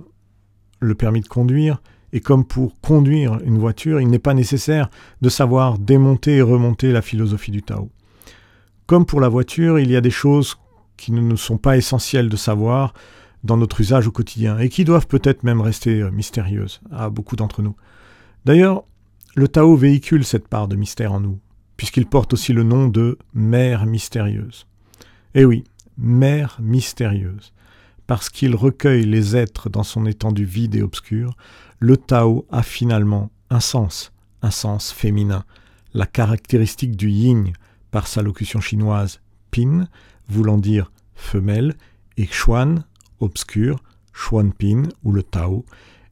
le 0.80 0.96
permis 0.96 1.22
de 1.22 1.28
conduire, 1.28 1.82
et 2.12 2.22
comme 2.22 2.46
pour 2.46 2.80
conduire 2.82 3.40
une 3.44 3.58
voiture, 3.58 4.02
il 4.02 4.08
n'est 4.08 4.20
pas 4.20 4.34
nécessaire 4.34 4.90
de 5.22 5.30
savoir 5.30 5.78
démonter 5.78 6.38
et 6.38 6.42
remonter 6.42 6.92
la 6.92 7.02
philosophie 7.02 7.52
du 7.52 7.62
Tao. 7.62 7.90
Comme 8.88 9.06
pour 9.06 9.22
la 9.22 9.30
voiture, 9.30 9.78
il 9.80 9.92
y 9.92 9.96
a 9.96 10.02
des 10.02 10.10
choses 10.10 10.58
qui 10.98 11.12
ne 11.12 11.22
nous 11.22 11.38
sont 11.38 11.58
pas 11.58 11.78
essentielles 11.78 12.30
de 12.30 12.36
savoir 12.36 12.94
dans 13.44 13.58
notre 13.58 13.80
usage 13.80 14.08
au 14.08 14.12
quotidien, 14.12 14.58
et 14.58 14.70
qui 14.70 14.84
doivent 14.84 15.08
peut-être 15.08 15.44
même 15.44 15.62
rester 15.62 16.02
euh, 16.02 16.12
mystérieuses 16.12 16.82
à 16.92 17.10
beaucoup 17.10 17.36
d'entre 17.36 17.62
nous. 17.62 17.76
D'ailleurs, 18.46 18.84
le 19.36 19.48
Tao 19.48 19.76
véhicule 19.76 20.26
cette 20.26 20.48
part 20.48 20.68
de 20.68 20.76
mystère 20.76 21.14
en 21.14 21.20
nous, 21.20 21.40
puisqu'il 21.78 22.06
porte 22.06 22.34
aussi 22.34 22.52
le 22.52 22.64
nom 22.64 22.88
de 22.88 23.18
mère 23.34 23.86
mystérieuse. 23.86 24.68
Eh 25.36 25.46
oui, 25.46 25.64
mère 25.98 26.58
mystérieuse. 26.62 27.54
Parce 28.10 28.32
qu'il 28.32 28.56
recueille 28.56 29.06
les 29.06 29.38
êtres 29.38 29.70
dans 29.70 29.84
son 29.84 30.08
étendue 30.08 30.44
vide 30.44 30.74
et 30.74 30.82
obscure, 30.82 31.38
le 31.78 31.96
Tao 31.96 32.48
a 32.50 32.64
finalement 32.64 33.30
un 33.52 33.60
sens, 33.60 34.12
un 34.42 34.50
sens 34.50 34.92
féminin, 34.92 35.46
la 35.94 36.08
caractéristique 36.08 36.96
du 36.96 37.12
yin 37.12 37.54
par 37.92 38.08
sa 38.08 38.24
locution 38.24 38.62
chinoise 38.62 39.22
pin, 39.52 39.88
voulant 40.28 40.58
dire 40.58 40.92
femelle, 41.14 41.76
et 42.18 42.26
Xuan, 42.26 42.84
obscur, 43.20 43.84
Xuanpin 44.12 44.90
ou 45.04 45.12
le 45.12 45.22
Tao, 45.22 45.64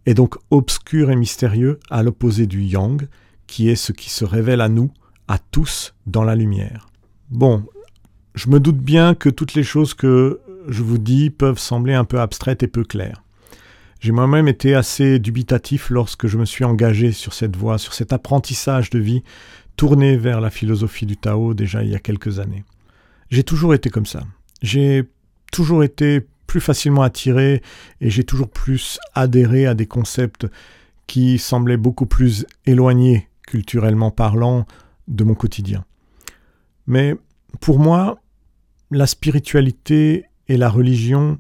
est 0.06 0.13
donc 0.13 0.36
obscur 0.51 1.10
et 1.10 1.16
mystérieux 1.16 1.80
à 1.89 2.04
l'opposé 2.04 2.46
du 2.46 2.62
Yang, 2.62 3.08
qui 3.48 3.70
est 3.70 3.75
ce 3.75 3.92
qui 3.92 4.12
se 4.12 4.24
révèle 4.24 4.62
à 4.62 4.70
nous, 4.70 4.92
à 5.27 5.39
tous, 5.39 5.96
dans 6.06 6.24
la 6.24 6.36
lumière. 6.36 6.89
Bon, 7.32 7.66
je 8.36 8.51
me 8.51 8.60
doute 8.60 8.77
bien 8.77 9.16
que 9.16 9.30
toutes 9.30 9.56
les 9.56 9.63
choses 9.63 9.96
que 9.96 10.42
je 10.67 10.83
vous 10.83 10.97
dis 10.97 11.29
peuvent 11.29 11.59
sembler 11.59 11.93
un 11.93 12.05
peu 12.05 12.19
abstraites 12.19 12.63
et 12.63 12.67
peu 12.67 12.83
claires. 12.83 13.24
J'ai 14.00 14.12
moi-même 14.12 14.47
été 14.47 14.75
assez 14.75 15.17
dubitatif 15.17 15.89
lorsque 15.89 16.27
je 16.27 16.38
me 16.38 16.45
suis 16.45 16.63
engagé 16.63 17.12
sur 17.12 17.33
cette 17.33 17.55
voie, 17.55 17.77
sur 17.77 17.93
cet 17.93 18.13
apprentissage 18.13 18.89
de 18.89 19.00
vie 19.00 19.24
tourné 19.75 20.17
vers 20.17 20.41
la 20.41 20.50
philosophie 20.50 21.05
du 21.05 21.17
Tao 21.17 21.53
déjà 21.53 21.83
il 21.83 21.89
y 21.89 21.95
a 21.95 22.00
quelques 22.00 22.39
années. 22.39 22.63
J'ai 23.29 23.43
toujours 23.43 23.74
été 23.74 23.89
comme 23.89 24.05
ça. 24.05 24.24
J'ai 24.62 25.03
toujours 25.51 25.83
été 25.83 26.27
plus 26.45 26.62
facilement 26.62 27.01
attiré 27.01 27.62
et 28.01 28.09
j'ai 28.09 28.24
toujours 28.24 28.50
plus 28.50 29.00
adhéré 29.13 29.65
à 29.65 29.74
des 29.74 29.86
concepts 29.86 30.47
qui 31.07 31.38
semblaient 31.38 31.77
beaucoup 31.77 32.05
plus 32.05 32.45
éloignés, 32.65 33.27
culturellement 33.47 34.12
parlant, 34.12 34.65
de 35.07 35.24
mon 35.24 35.36
quotidien. 35.36 35.86
Mais 36.86 37.15
pour 37.59 37.79
moi, 37.79 38.19
la 38.91 39.07
spiritualité 39.07 40.25
et 40.48 40.58
la 40.58 40.70
religion, 40.70 41.38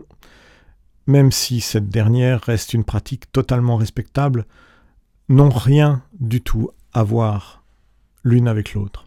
même 1.05 1.31
si 1.31 1.61
cette 1.61 1.89
dernière 1.89 2.41
reste 2.41 2.73
une 2.73 2.83
pratique 2.83 3.31
totalement 3.31 3.77
respectable, 3.77 4.45
n'ont 5.29 5.49
rien 5.49 6.01
du 6.19 6.41
tout 6.41 6.69
à 6.93 7.03
voir 7.03 7.63
l'une 8.23 8.47
avec 8.47 8.73
l'autre. 8.73 9.05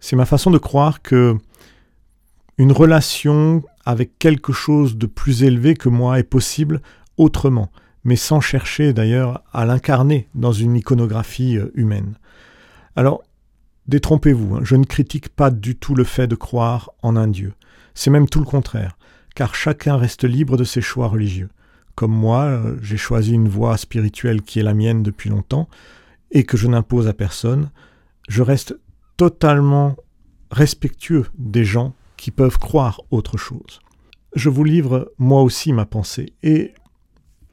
C'est 0.00 0.16
ma 0.16 0.26
façon 0.26 0.50
de 0.50 0.58
croire 0.58 1.02
que 1.02 1.36
une 2.58 2.72
relation 2.72 3.62
avec 3.84 4.18
quelque 4.18 4.52
chose 4.52 4.96
de 4.96 5.06
plus 5.06 5.42
élevé 5.42 5.74
que 5.74 5.88
moi 5.88 6.18
est 6.18 6.24
possible 6.24 6.80
autrement, 7.16 7.70
mais 8.04 8.16
sans 8.16 8.40
chercher 8.40 8.92
d'ailleurs 8.92 9.42
à 9.52 9.64
l'incarner 9.64 10.28
dans 10.34 10.52
une 10.52 10.76
iconographie 10.76 11.56
euh, 11.56 11.70
humaine. 11.74 12.14
Alors, 12.96 13.22
détrompez-vous, 13.86 14.56
hein, 14.56 14.60
je 14.62 14.76
ne 14.76 14.84
critique 14.84 15.28
pas 15.28 15.50
du 15.50 15.76
tout 15.76 15.94
le 15.94 16.04
fait 16.04 16.26
de 16.26 16.34
croire 16.34 16.90
en 17.02 17.16
un 17.16 17.28
Dieu. 17.28 17.54
C'est 17.94 18.10
même 18.10 18.28
tout 18.28 18.40
le 18.40 18.46
contraire, 18.46 18.96
car 19.34 19.54
chacun 19.54 19.96
reste 19.96 20.24
libre 20.24 20.56
de 20.56 20.64
ses 20.64 20.80
choix 20.80 21.08
religieux. 21.08 21.50
Comme 21.94 22.12
moi, 22.12 22.44
euh, 22.44 22.76
j'ai 22.82 22.96
choisi 22.96 23.32
une 23.32 23.48
voie 23.48 23.76
spirituelle 23.76 24.42
qui 24.42 24.58
est 24.58 24.64
la 24.64 24.74
mienne 24.74 25.02
depuis 25.02 25.30
longtemps, 25.30 25.68
et 26.30 26.44
que 26.44 26.56
je 26.56 26.66
n'impose 26.66 27.08
à 27.08 27.12
personne, 27.12 27.70
je 28.28 28.42
reste 28.42 28.74
totalement 29.16 29.96
respectueux 30.50 31.26
des 31.38 31.64
gens 31.64 31.94
qui 32.16 32.30
peuvent 32.30 32.58
croire 32.58 33.02
autre 33.10 33.36
chose. 33.36 33.80
Je 34.34 34.48
vous 34.48 34.64
livre 34.64 35.12
moi 35.18 35.42
aussi 35.42 35.72
ma 35.72 35.84
pensée, 35.84 36.32
et 36.42 36.72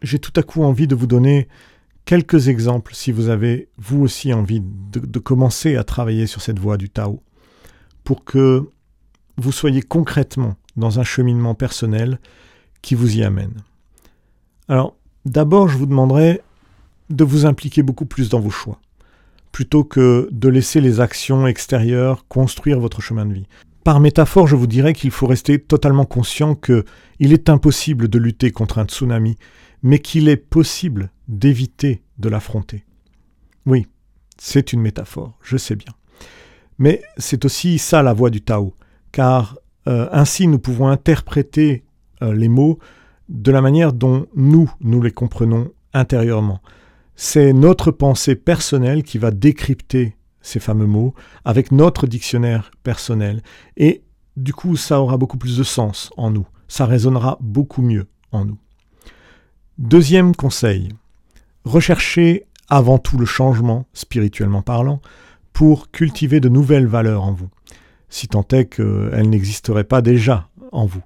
j'ai 0.01 0.19
tout 0.19 0.33
à 0.36 0.43
coup 0.43 0.63
envie 0.63 0.88
de 0.88 0.95
vous 0.95 1.07
donner 1.07 1.48
quelques 2.05 2.48
exemples 2.48 2.95
si 2.95 3.12
vous 3.12 3.29
avez 3.29 3.69
vous 3.77 4.01
aussi 4.01 4.33
envie 4.33 4.62
de, 4.62 5.00
de, 5.00 5.19
commencer 5.19 5.75
à 5.75 5.83
travailler 5.83 6.25
sur 6.25 6.41
cette 6.41 6.59
voie 6.59 6.77
du 6.77 6.89
Tao, 6.89 7.21
pour 8.03 8.24
que 8.24 8.69
vous 9.39 9.51
soyez 9.51 9.81
concrètement 9.81 10.55
dans 10.75 11.00
un 11.00 11.03
cheminement 11.03 11.55
personnel 11.55 12.19
qui 12.81 12.96
vous 12.96 13.17
y 13.17 13.24
amène. 13.24 13.63
Alors, 14.67 14.96
d'abord, 15.25 15.67
je 15.67 15.77
vous 15.77 15.86
demanderai 15.86 16.41
de 17.10 17.24
vous 17.24 17.46
impliquer 17.46 17.84
beaucoup 17.84 18.05
plus 18.05 18.29
dans 18.29 18.39
vos 18.39 18.50
choix, 18.50 18.79
plutôt 19.51 19.84
que 19.84 20.29
de 20.31 20.50
laisser 20.50 20.79
les 20.79 21.00
actions 21.00 21.48
extérieures 21.48 22.27
construire 22.27 22.79
votre 22.79 23.01
chemin 23.01 23.25
de 23.25 23.34
vie. 23.34 23.48
Par 23.84 24.00
métaphore, 24.00 24.48
je 24.48 24.55
vous 24.55 24.67
dirais 24.67 24.93
qu'il 24.93 25.12
faut 25.12 25.25
rester 25.25 25.60
totalement 25.60 26.05
conscient 26.05 26.53
que 26.53 26.86
il 27.19 27.34
est 27.34 27.50
impossible 27.50 28.08
de 28.08 28.19
lutter 28.19 28.51
contre 28.51 28.77
un 28.77 28.86
tsunami, 28.86 29.38
mais 29.81 30.00
qu'il 30.00 30.29
est 30.29 30.38
possible 30.38 31.10
d'éviter 31.27 32.03
de 32.17 32.29
l'affronter. 32.29 32.86
Oui, 33.65 33.88
c'est 34.38 34.74
une 34.74 34.81
métaphore, 34.81 35.38
je 35.41 35.58
sais 35.58 35.75
bien. 35.75 35.93
Mais 36.77 37.01
c'est 37.17 37.46
aussi 37.46 37.77
ça 37.79 38.03
la 38.03 38.13
voie 38.13 38.29
du 38.29 38.41
Tao, 38.41 38.74
car 39.12 39.58
euh, 39.88 40.08
ainsi 40.12 40.48
nous 40.48 40.60
pouvons 40.60 40.88
interpréter 40.88 41.84
euh, 42.22 42.34
les 42.34 42.50
mots 42.50 42.80
de 43.30 43.52
la 43.52 43.62
manière 43.62 43.93
dont 43.93 44.26
nous, 44.36 44.72
nous 44.82 45.02
les 45.02 45.12
comprenons 45.12 45.72
intérieurement. 45.93 46.62
C'est 47.15 47.54
notre 47.54 47.91
pensée 47.91 48.36
personnelle 48.36 49.04
qui 49.04 49.17
va 49.17 49.32
décrypter 49.32 50.15
ces 50.41 50.60
fameux 50.60 50.86
mots 50.86 51.13
avec 51.45 51.72
notre 51.72 52.08
dictionnaire 52.08 52.72
personnel. 52.84 53.41
Et 53.78 54.04
du 54.38 54.54
coup, 54.54 54.78
ça 54.78 55.02
aura 55.02 55.17
beaucoup 55.17 55.38
plus 55.38 55.58
de 55.58 55.63
sens 55.63 56.12
en 56.17 56.32
nous. 56.32 56.48
Ça 56.67 56.86
résonnera 56.86 57.38
beaucoup 57.41 57.82
mieux 57.82 58.08
en 58.32 58.45
nous. 58.45 58.58
Deuxième 59.78 60.36
conseil, 60.36 60.89
recherchez 61.65 62.45
avant 62.69 63.00
tout 63.00 63.17
le 63.17 63.26
changement, 63.26 63.86
spirituellement 63.93 64.62
parlant, 64.62 65.02
pour 65.54 65.91
cultiver 65.91 66.39
de 66.39 66.50
nouvelles 66.50 66.88
valeurs 66.88 67.24
en 67.24 67.34
vous, 67.34 67.50
si 68.10 68.28
tant 68.28 68.45
est 68.52 68.65
qu'elles 68.65 69.30
n'existeraient 69.30 69.84
pas 69.84 70.02
déjà 70.02 70.50
en 70.72 70.86
vous. 70.86 71.04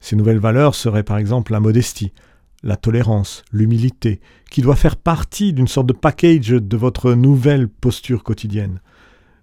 Ces 0.00 0.16
nouvelles 0.16 0.38
valeurs 0.38 0.74
seraient 0.74 1.02
par 1.02 1.18
exemple 1.18 1.52
la 1.52 1.60
modestie, 1.60 2.12
la 2.62 2.76
tolérance, 2.76 3.44
l'humilité, 3.52 4.20
qui 4.50 4.62
doit 4.62 4.76
faire 4.76 4.96
partie 4.96 5.52
d'une 5.52 5.68
sorte 5.68 5.86
de 5.86 5.92
package 5.92 6.48
de 6.48 6.76
votre 6.76 7.12
nouvelle 7.12 7.68
posture 7.68 8.22
quotidienne. 8.22 8.80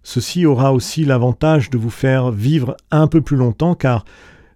Ceci 0.04 0.46
aura 0.46 0.74
aussi 0.74 1.06
l'avantage 1.06 1.70
de 1.70 1.78
vous 1.78 1.90
faire 1.90 2.32
vivre 2.32 2.76
un 2.92 3.08
peu 3.08 3.22
plus 3.22 3.38
longtemps 3.38 3.76
car, 3.76 4.06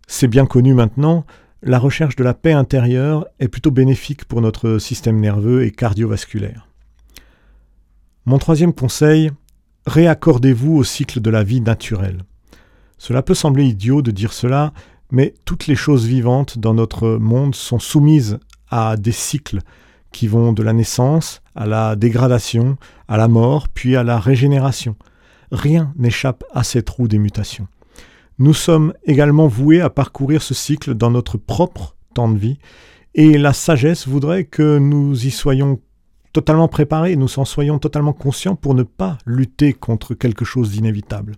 c'est 0.07 0.27
bien 0.27 0.45
connu 0.45 0.73
maintenant, 0.73 1.25
la 1.63 1.79
recherche 1.79 2.15
de 2.15 2.23
la 2.23 2.33
paix 2.33 2.53
intérieure 2.53 3.25
est 3.39 3.47
plutôt 3.47 3.71
bénéfique 3.71 4.25
pour 4.25 4.41
notre 4.41 4.77
système 4.77 5.19
nerveux 5.19 5.63
et 5.63 5.71
cardiovasculaire. 5.71 6.67
Mon 8.25 8.37
troisième 8.37 8.73
conseil, 8.73 9.31
réaccordez-vous 9.85 10.75
au 10.75 10.83
cycle 10.83 11.21
de 11.21 11.29
la 11.29 11.43
vie 11.43 11.61
naturelle. 11.61 12.23
Cela 12.97 13.21
peut 13.21 13.33
sembler 13.33 13.65
idiot 13.65 14.01
de 14.01 14.11
dire 14.11 14.33
cela, 14.33 14.73
mais 15.11 15.33
toutes 15.45 15.67
les 15.67 15.75
choses 15.75 16.05
vivantes 16.05 16.57
dans 16.57 16.73
notre 16.73 17.09
monde 17.17 17.55
sont 17.55 17.79
soumises 17.79 18.39
à 18.69 18.97
des 18.97 19.11
cycles 19.11 19.61
qui 20.11 20.27
vont 20.27 20.53
de 20.53 20.63
la 20.63 20.73
naissance 20.73 21.41
à 21.55 21.65
la 21.65 21.95
dégradation, 21.95 22.77
à 23.07 23.17
la 23.17 23.27
mort, 23.27 23.67
puis 23.67 23.95
à 23.95 24.03
la 24.03 24.19
régénération. 24.19 24.95
Rien 25.51 25.93
n'échappe 25.97 26.43
à 26.53 26.63
cette 26.63 26.89
roue 26.89 27.07
des 27.07 27.17
mutations. 27.17 27.67
Nous 28.37 28.53
sommes 28.53 28.93
également 29.05 29.47
voués 29.47 29.81
à 29.81 29.89
parcourir 29.89 30.43
ce 30.43 30.53
cycle 30.53 30.93
dans 30.93 31.09
notre 31.09 31.37
propre 31.37 31.95
temps 32.13 32.29
de 32.29 32.37
vie, 32.37 32.59
et 33.15 33.37
la 33.37 33.53
sagesse 33.53 34.07
voudrait 34.07 34.43
que 34.43 34.77
nous 34.77 35.25
y 35.25 35.31
soyons 35.31 35.79
totalement 36.33 36.67
préparés, 36.67 37.15
nous 37.15 37.39
en 37.39 37.45
soyons 37.45 37.79
totalement 37.79 38.13
conscients 38.13 38.55
pour 38.55 38.75
ne 38.75 38.83
pas 38.83 39.17
lutter 39.25 39.73
contre 39.73 40.13
quelque 40.13 40.45
chose 40.45 40.69
d'inévitable. 40.69 41.33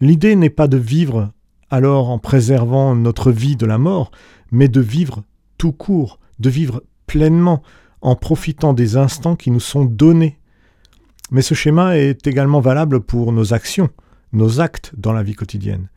L'idée 0.00 0.36
n'est 0.36 0.50
pas 0.50 0.68
de 0.68 0.76
vivre 0.76 1.32
alors 1.70 2.10
en 2.10 2.18
préservant 2.18 2.94
notre 2.94 3.32
vie 3.32 3.56
de 3.56 3.66
la 3.66 3.78
mort, 3.78 4.10
mais 4.50 4.68
de 4.68 4.80
vivre 4.80 5.24
tout 5.58 5.72
court, 5.72 6.18
de 6.38 6.50
vivre 6.50 6.82
pleinement, 7.06 7.62
en 8.00 8.16
profitant 8.16 8.74
des 8.74 8.96
instants 8.96 9.34
qui 9.34 9.50
nous 9.50 9.60
sont 9.60 9.84
donnés. 9.84 10.38
Mais 11.30 11.42
ce 11.42 11.54
schéma 11.54 11.96
est 11.96 12.26
également 12.26 12.60
valable 12.60 13.00
pour 13.00 13.32
nos 13.32 13.54
actions, 13.54 13.88
nos 14.32 14.60
actes 14.60 14.92
dans 14.96 15.12
la 15.12 15.22
vie 15.22 15.34
quotidienne. 15.34 15.88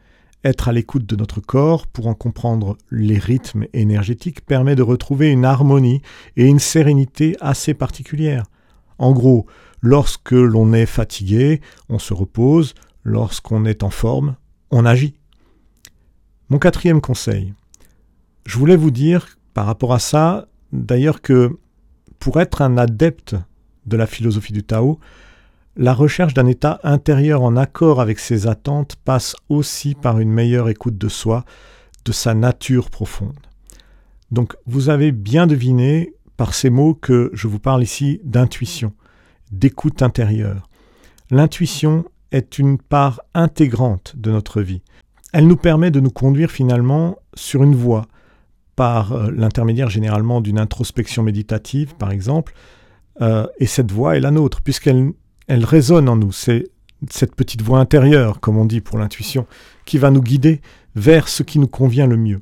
Être 0.44 0.70
à 0.70 0.72
l'écoute 0.72 1.06
de 1.06 1.16
notre 1.16 1.42
corps 1.42 1.86
pour 1.88 2.08
en 2.08 2.14
comprendre 2.14 2.78
les 2.90 3.18
rythmes 3.18 3.66
énergétiques 3.74 4.46
permet 4.46 4.76
de 4.76 4.84
retrouver 4.84 5.32
une 5.32 5.44
harmonie 5.44 6.02
et 6.38 6.46
une 6.46 6.60
sérénité 6.60 7.36
assez 7.42 7.74
particulières. 7.74 8.46
En 9.00 9.12
gros, 9.12 9.46
lorsque 9.82 10.32
l'on 10.32 10.74
est 10.74 10.86
fatigué, 10.86 11.60
on 11.90 12.00
se 12.00 12.14
repose, 12.14 12.74
lorsqu'on 13.08 13.64
est 13.64 13.84
en 13.84 13.90
forme, 13.90 14.36
on 14.70 14.86
agit. 14.86 15.16
Mon 16.50 16.60
quatrième 16.60 17.00
conseil. 17.00 17.54
Je 18.46 18.58
voulais 18.58 18.76
vous 18.76 18.92
dire 18.92 19.38
par 19.54 19.66
rapport 19.66 19.94
à 19.94 20.00
ça, 20.00 20.48
d'ailleurs 20.74 21.22
que 21.22 21.58
pour 22.20 22.42
être 22.42 22.62
un 22.62 22.78
adepte 22.78 23.36
de 23.86 23.96
la 23.96 24.08
philosophie 24.08 24.52
du 24.52 24.64
Tao, 24.64 25.00
la 25.78 25.94
recherche 25.94 26.34
d'un 26.34 26.48
état 26.48 26.82
intérieur 26.84 27.44
en 27.44 27.56
accord 27.56 28.02
avec 28.02 28.20
ses 28.20 28.46
attentes 28.46 28.98
passe 28.98 29.38
aussi 29.48 29.96
par 29.96 30.20
une 30.20 30.32
meilleure 30.32 30.68
écoute 30.68 30.98
de 30.98 31.08
soi, 31.08 31.46
de 32.04 32.12
sa 32.12 32.34
nature 32.34 32.90
profonde. 32.90 33.40
Donc 34.32 34.58
vous 34.66 34.90
avez 34.90 35.14
bien 35.14 35.48
deviné 35.48 36.14
par 36.36 36.54
ces 36.54 36.70
mots 36.70 36.94
que 36.94 37.32
je 37.34 37.48
vous 37.48 37.60
parle 37.60 37.84
ici 37.84 38.20
d'intuition, 38.26 38.92
d'écoute 39.52 40.02
intérieure. 40.02 40.68
L'intuition 41.32 42.04
est 42.32 42.60
une 42.60 42.78
part 42.78 43.22
intégrante 43.34 44.16
de 44.18 44.32
notre 44.32 44.62
vie. 44.62 44.82
Elle 45.34 45.48
nous 45.48 45.58
permet 45.58 45.92
de 45.92 46.00
nous 46.00 46.10
conduire 46.10 46.52
finalement 46.52 47.18
sur 47.36 47.64
une 47.64 47.76
voie, 47.76 48.08
par 48.76 49.12
euh, 49.12 49.32
l'intermédiaire 49.36 49.90
généralement 49.90 50.40
d'une 50.40 50.60
introspection 50.60 51.24
méditative, 51.24 51.96
par 51.96 52.12
exemple, 52.12 52.54
euh, 53.22 53.48
et 53.60 53.66
cette 53.66 53.92
voie 53.92 54.16
est 54.16 54.20
la 54.22 54.32
nôtre, 54.32 54.62
puisqu'elle 54.62 55.12
elle 55.48 55.66
résonne 55.66 56.08
en 56.08 56.16
nous. 56.16 56.32
C'est 56.32 56.66
cette 57.10 57.36
petite 57.36 57.62
voix 57.62 57.80
intérieure, 57.80 58.40
comme 58.40 58.58
on 58.58 58.66
dit 58.66 58.82
pour 58.82 58.98
l'intuition, 58.98 59.48
qui 59.86 59.98
va 59.98 60.12
nous 60.12 60.22
guider 60.22 60.62
vers 60.96 61.28
ce 61.28 61.44
qui 61.44 61.60
nous 61.60 61.68
convient 61.68 62.08
le 62.08 62.18
mieux. 62.18 62.42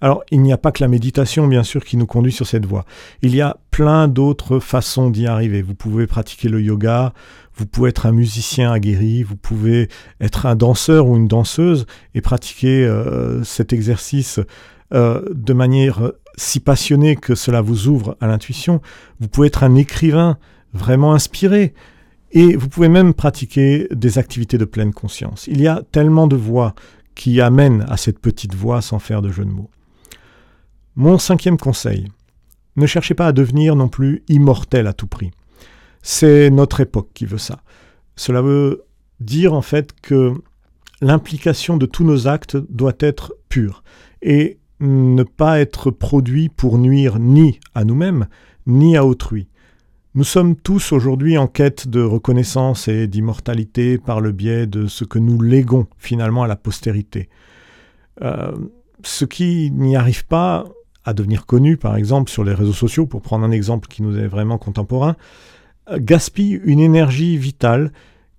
Alors, 0.00 0.22
il 0.30 0.42
n'y 0.42 0.52
a 0.52 0.58
pas 0.58 0.72
que 0.72 0.82
la 0.82 0.88
méditation, 0.88 1.46
bien 1.46 1.62
sûr, 1.62 1.84
qui 1.84 1.96
nous 1.96 2.06
conduit 2.06 2.32
sur 2.32 2.46
cette 2.46 2.66
voie. 2.66 2.84
Il 3.22 3.34
y 3.34 3.40
a 3.40 3.56
plein 3.70 4.08
d'autres 4.08 4.58
façons 4.58 5.08
d'y 5.08 5.26
arriver. 5.26 5.62
Vous 5.62 5.74
pouvez 5.74 6.06
pratiquer 6.06 6.48
le 6.48 6.60
yoga, 6.60 7.14
vous 7.56 7.66
pouvez 7.66 7.90
être 7.90 8.06
un 8.06 8.12
musicien 8.12 8.72
aguerri, 8.72 9.22
vous 9.22 9.36
pouvez 9.36 9.88
être 10.20 10.46
un 10.46 10.56
danseur 10.56 11.06
ou 11.06 11.16
une 11.16 11.28
danseuse 11.28 11.86
et 12.14 12.20
pratiquer 12.20 12.84
euh, 12.84 13.44
cet 13.44 13.72
exercice 13.72 14.40
euh, 14.92 15.22
de 15.32 15.52
manière 15.52 16.12
si 16.36 16.60
passionnée 16.60 17.16
que 17.16 17.34
cela 17.34 17.60
vous 17.60 17.88
ouvre 17.88 18.16
à 18.20 18.26
l'intuition. 18.26 18.80
Vous 19.20 19.28
pouvez 19.28 19.46
être 19.48 19.62
un 19.62 19.76
écrivain 19.76 20.38
vraiment 20.72 21.14
inspiré. 21.14 21.74
Et 22.32 22.56
vous 22.56 22.68
pouvez 22.68 22.88
même 22.88 23.14
pratiquer 23.14 23.86
des 23.92 24.18
activités 24.18 24.58
de 24.58 24.64
pleine 24.64 24.92
conscience. 24.92 25.46
Il 25.46 25.60
y 25.60 25.68
a 25.68 25.82
tellement 25.92 26.26
de 26.26 26.34
voies 26.34 26.74
qui 27.14 27.40
amènent 27.40 27.86
à 27.88 27.96
cette 27.96 28.18
petite 28.18 28.56
voie 28.56 28.82
sans 28.82 28.98
faire 28.98 29.22
de 29.22 29.30
jeu 29.30 29.44
de 29.44 29.50
mots. 29.50 29.70
Mon 30.96 31.18
cinquième 31.18 31.58
conseil, 31.58 32.08
ne 32.76 32.86
cherchez 32.86 33.14
pas 33.14 33.28
à 33.28 33.32
devenir 33.32 33.76
non 33.76 33.88
plus 33.88 34.24
immortel 34.28 34.88
à 34.88 34.92
tout 34.92 35.06
prix. 35.06 35.30
C'est 36.06 36.50
notre 36.50 36.80
époque 36.80 37.08
qui 37.14 37.24
veut 37.24 37.38
ça. 37.38 37.62
Cela 38.14 38.42
veut 38.42 38.82
dire 39.20 39.54
en 39.54 39.62
fait 39.62 39.98
que 40.02 40.34
l'implication 41.00 41.78
de 41.78 41.86
tous 41.86 42.04
nos 42.04 42.28
actes 42.28 42.58
doit 42.58 42.92
être 43.00 43.34
pure 43.48 43.82
et 44.20 44.58
ne 44.80 45.22
pas 45.22 45.60
être 45.60 45.90
produit 45.90 46.50
pour 46.50 46.76
nuire 46.76 47.18
ni 47.18 47.58
à 47.74 47.84
nous-mêmes 47.84 48.26
ni 48.66 48.98
à 48.98 49.06
autrui. 49.06 49.48
Nous 50.14 50.24
sommes 50.24 50.56
tous 50.56 50.92
aujourd'hui 50.92 51.38
en 51.38 51.46
quête 51.46 51.88
de 51.88 52.02
reconnaissance 52.02 52.86
et 52.86 53.06
d'immortalité 53.06 53.96
par 53.96 54.20
le 54.20 54.32
biais 54.32 54.66
de 54.66 54.86
ce 54.86 55.04
que 55.04 55.18
nous 55.18 55.40
léguons 55.40 55.86
finalement 55.96 56.42
à 56.42 56.46
la 56.46 56.56
postérité. 56.56 57.30
Euh, 58.20 58.52
ceux 59.02 59.26
qui 59.26 59.70
n'y 59.70 59.96
arrivent 59.96 60.26
pas 60.26 60.66
à 61.06 61.14
devenir 61.14 61.46
connus, 61.46 61.78
par 61.78 61.96
exemple 61.96 62.30
sur 62.30 62.44
les 62.44 62.52
réseaux 62.52 62.74
sociaux, 62.74 63.06
pour 63.06 63.22
prendre 63.22 63.46
un 63.46 63.50
exemple 63.50 63.88
qui 63.88 64.02
nous 64.02 64.18
est 64.18 64.26
vraiment 64.26 64.58
contemporain, 64.58 65.16
euh, 65.90 65.98
gaspillent 66.00 66.60
une 66.64 66.80
énergie 66.80 67.36
vitale 67.36 67.92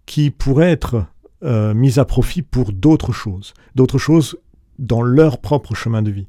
qui 0.05 0.31
pourrait 0.31 0.71
être 0.71 1.05
euh, 1.43 1.73
mise 1.73 1.99
à 1.99 2.05
profit 2.05 2.41
pour 2.41 2.71
d'autres 2.71 3.11
choses, 3.11 3.53
d'autres 3.75 3.97
choses 3.97 4.37
dans 4.79 5.01
leur 5.01 5.39
propre 5.39 5.73
chemin 5.75 6.01
de 6.01 6.11
vie. 6.11 6.27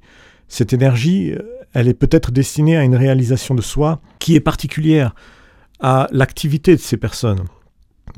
Cette 0.49 0.73
énergie, 0.73 1.35
elle 1.73 1.89
est 1.89 1.95
peut-être 1.95 2.31
destinée 2.31 2.77
à 2.77 2.85
une 2.85 2.95
réalisation 2.95 3.55
de 3.55 3.63
soi 3.63 4.01
qui 4.19 4.37
est 4.37 4.41
particulière 4.41 5.15
à 5.81 6.09
l'activité 6.13 6.77
de 6.77 6.81
ces 6.81 6.97
personnes. 6.97 7.45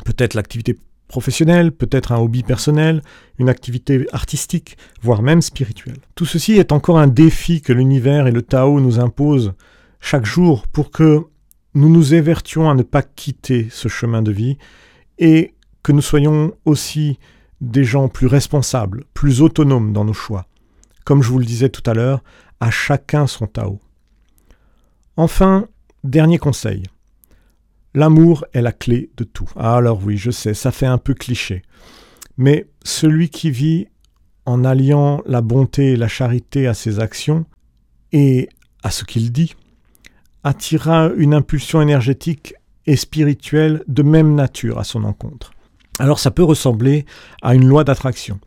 Peut-être 0.04 0.34
l'activité 0.34 0.76
professionnelle, 1.08 1.72
peut-être 1.72 2.12
un 2.12 2.18
hobby 2.18 2.42
personnel, 2.42 3.02
une 3.38 3.48
activité 3.48 4.06
artistique, 4.12 4.76
voire 5.02 5.22
même 5.22 5.42
spirituelle. 5.42 5.96
Tout 6.14 6.26
ceci 6.26 6.52
est 6.52 6.70
encore 6.70 6.98
un 6.98 7.06
défi 7.06 7.62
que 7.62 7.72
l'univers 7.72 8.26
et 8.26 8.32
le 8.32 8.42
Tao 8.42 8.78
nous 8.78 9.00
imposent 9.00 9.54
chaque 10.00 10.26
jour 10.26 10.66
pour 10.68 10.90
que 10.90 11.24
nous 11.74 11.88
nous 11.88 12.14
évertions 12.14 12.70
à 12.70 12.74
ne 12.74 12.82
pas 12.82 13.02
quitter 13.02 13.68
ce 13.70 13.88
chemin 13.88 14.22
de 14.22 14.32
vie 14.32 14.58
et 15.18 15.54
que 15.82 15.92
nous 15.92 16.02
soyons 16.02 16.54
aussi 16.64 17.18
des 17.60 17.84
gens 17.84 18.08
plus 18.08 18.26
responsables, 18.26 19.04
plus 19.14 19.42
autonomes 19.42 19.92
dans 19.92 20.04
nos 20.04 20.12
choix. 20.12 20.46
Comme 21.04 21.22
je 21.22 21.30
vous 21.30 21.38
le 21.38 21.44
disais 21.44 21.68
tout 21.68 21.88
à 21.88 21.94
l'heure, 21.94 22.22
à 22.60 22.70
chacun 22.70 23.26
son 23.26 23.46
Tao. 23.46 23.80
Enfin, 25.16 25.66
dernier 26.04 26.38
conseil. 26.38 26.84
L'amour 27.94 28.44
est 28.52 28.62
la 28.62 28.72
clé 28.72 29.10
de 29.16 29.24
tout. 29.24 29.48
Ah, 29.56 29.76
alors 29.76 30.02
oui, 30.04 30.16
je 30.16 30.30
sais, 30.30 30.54
ça 30.54 30.70
fait 30.70 30.86
un 30.86 30.98
peu 30.98 31.14
cliché. 31.14 31.62
Mais 32.36 32.68
celui 32.84 33.30
qui 33.30 33.50
vit 33.50 33.88
en 34.46 34.64
alliant 34.64 35.22
la 35.26 35.40
bonté 35.40 35.92
et 35.92 35.96
la 35.96 36.08
charité 36.08 36.66
à 36.66 36.74
ses 36.74 37.00
actions 37.00 37.44
et 38.12 38.48
à 38.82 38.90
ce 38.90 39.04
qu'il 39.04 39.32
dit, 39.32 39.54
attirera 40.44 41.10
une 41.16 41.34
impulsion 41.34 41.80
énergétique 41.80 42.54
et 42.86 42.96
spirituelle 42.96 43.82
de 43.86 44.02
même 44.02 44.34
nature 44.34 44.78
à 44.78 44.84
son 44.84 45.04
encontre. 45.04 45.52
Alors 45.98 46.18
ça 46.18 46.30
peut 46.30 46.44
ressembler 46.44 47.04
à 47.42 47.54
une 47.54 47.66
loi 47.66 47.84
d'attraction, 47.84 48.38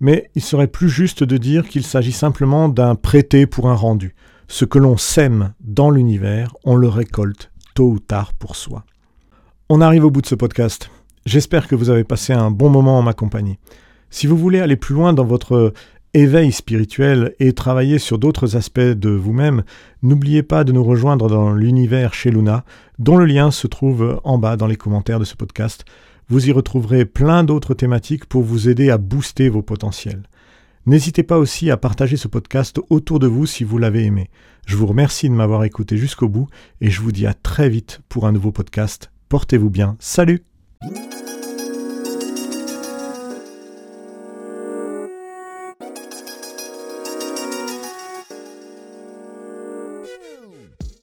mais 0.00 0.30
il 0.34 0.42
serait 0.42 0.68
plus 0.68 0.88
juste 0.88 1.24
de 1.24 1.36
dire 1.36 1.68
qu'il 1.68 1.84
s'agit 1.84 2.12
simplement 2.12 2.68
d'un 2.68 2.94
prêté 2.94 3.46
pour 3.46 3.68
un 3.68 3.74
rendu. 3.74 4.14
Ce 4.48 4.64
que 4.64 4.78
l'on 4.78 4.96
sème 4.96 5.52
dans 5.60 5.90
l'univers, 5.90 6.56
on 6.64 6.76
le 6.76 6.88
récolte 6.88 7.50
tôt 7.74 7.90
ou 7.90 7.98
tard 7.98 8.32
pour 8.34 8.56
soi. 8.56 8.84
On 9.68 9.80
arrive 9.80 10.04
au 10.04 10.10
bout 10.10 10.22
de 10.22 10.26
ce 10.26 10.34
podcast. 10.34 10.90
J'espère 11.26 11.68
que 11.68 11.76
vous 11.76 11.90
avez 11.90 12.04
passé 12.04 12.32
un 12.32 12.50
bon 12.50 12.70
moment 12.70 12.98
en 12.98 13.02
ma 13.02 13.12
compagnie. 13.12 13.58
Si 14.08 14.26
vous 14.26 14.36
voulez 14.36 14.60
aller 14.60 14.76
plus 14.76 14.94
loin 14.94 15.12
dans 15.12 15.24
votre 15.24 15.72
éveil 16.14 16.52
spirituel 16.52 17.34
et 17.38 17.52
travailler 17.52 17.98
sur 17.98 18.18
d'autres 18.18 18.56
aspects 18.56 18.80
de 18.80 19.10
vous-même, 19.10 19.62
n'oubliez 20.02 20.42
pas 20.42 20.64
de 20.64 20.72
nous 20.72 20.84
rejoindre 20.84 21.28
dans 21.28 21.52
l'univers 21.52 22.14
chez 22.14 22.30
Luna, 22.30 22.64
dont 22.98 23.16
le 23.16 23.26
lien 23.26 23.50
se 23.50 23.66
trouve 23.66 24.20
en 24.24 24.38
bas 24.38 24.56
dans 24.56 24.66
les 24.66 24.76
commentaires 24.76 25.20
de 25.20 25.24
ce 25.24 25.36
podcast. 25.36 25.84
Vous 26.28 26.48
y 26.48 26.52
retrouverez 26.52 27.04
plein 27.04 27.44
d'autres 27.44 27.74
thématiques 27.74 28.26
pour 28.26 28.42
vous 28.42 28.68
aider 28.68 28.90
à 28.90 28.98
booster 28.98 29.48
vos 29.48 29.62
potentiels. 29.62 30.22
N'hésitez 30.86 31.22
pas 31.22 31.38
aussi 31.38 31.70
à 31.70 31.76
partager 31.76 32.16
ce 32.16 32.28
podcast 32.28 32.80
autour 32.88 33.18
de 33.18 33.26
vous 33.26 33.46
si 33.46 33.64
vous 33.64 33.78
l'avez 33.78 34.04
aimé. 34.04 34.30
Je 34.66 34.76
vous 34.76 34.86
remercie 34.86 35.28
de 35.28 35.34
m'avoir 35.34 35.64
écouté 35.64 35.96
jusqu'au 35.96 36.28
bout 36.28 36.48
et 36.80 36.90
je 36.90 37.00
vous 37.00 37.12
dis 37.12 37.26
à 37.26 37.34
très 37.34 37.68
vite 37.68 38.00
pour 38.08 38.26
un 38.26 38.32
nouveau 38.32 38.52
podcast 38.52 39.10
Portez-vous 39.28 39.70
bien. 39.70 39.96
Salut 40.00 40.42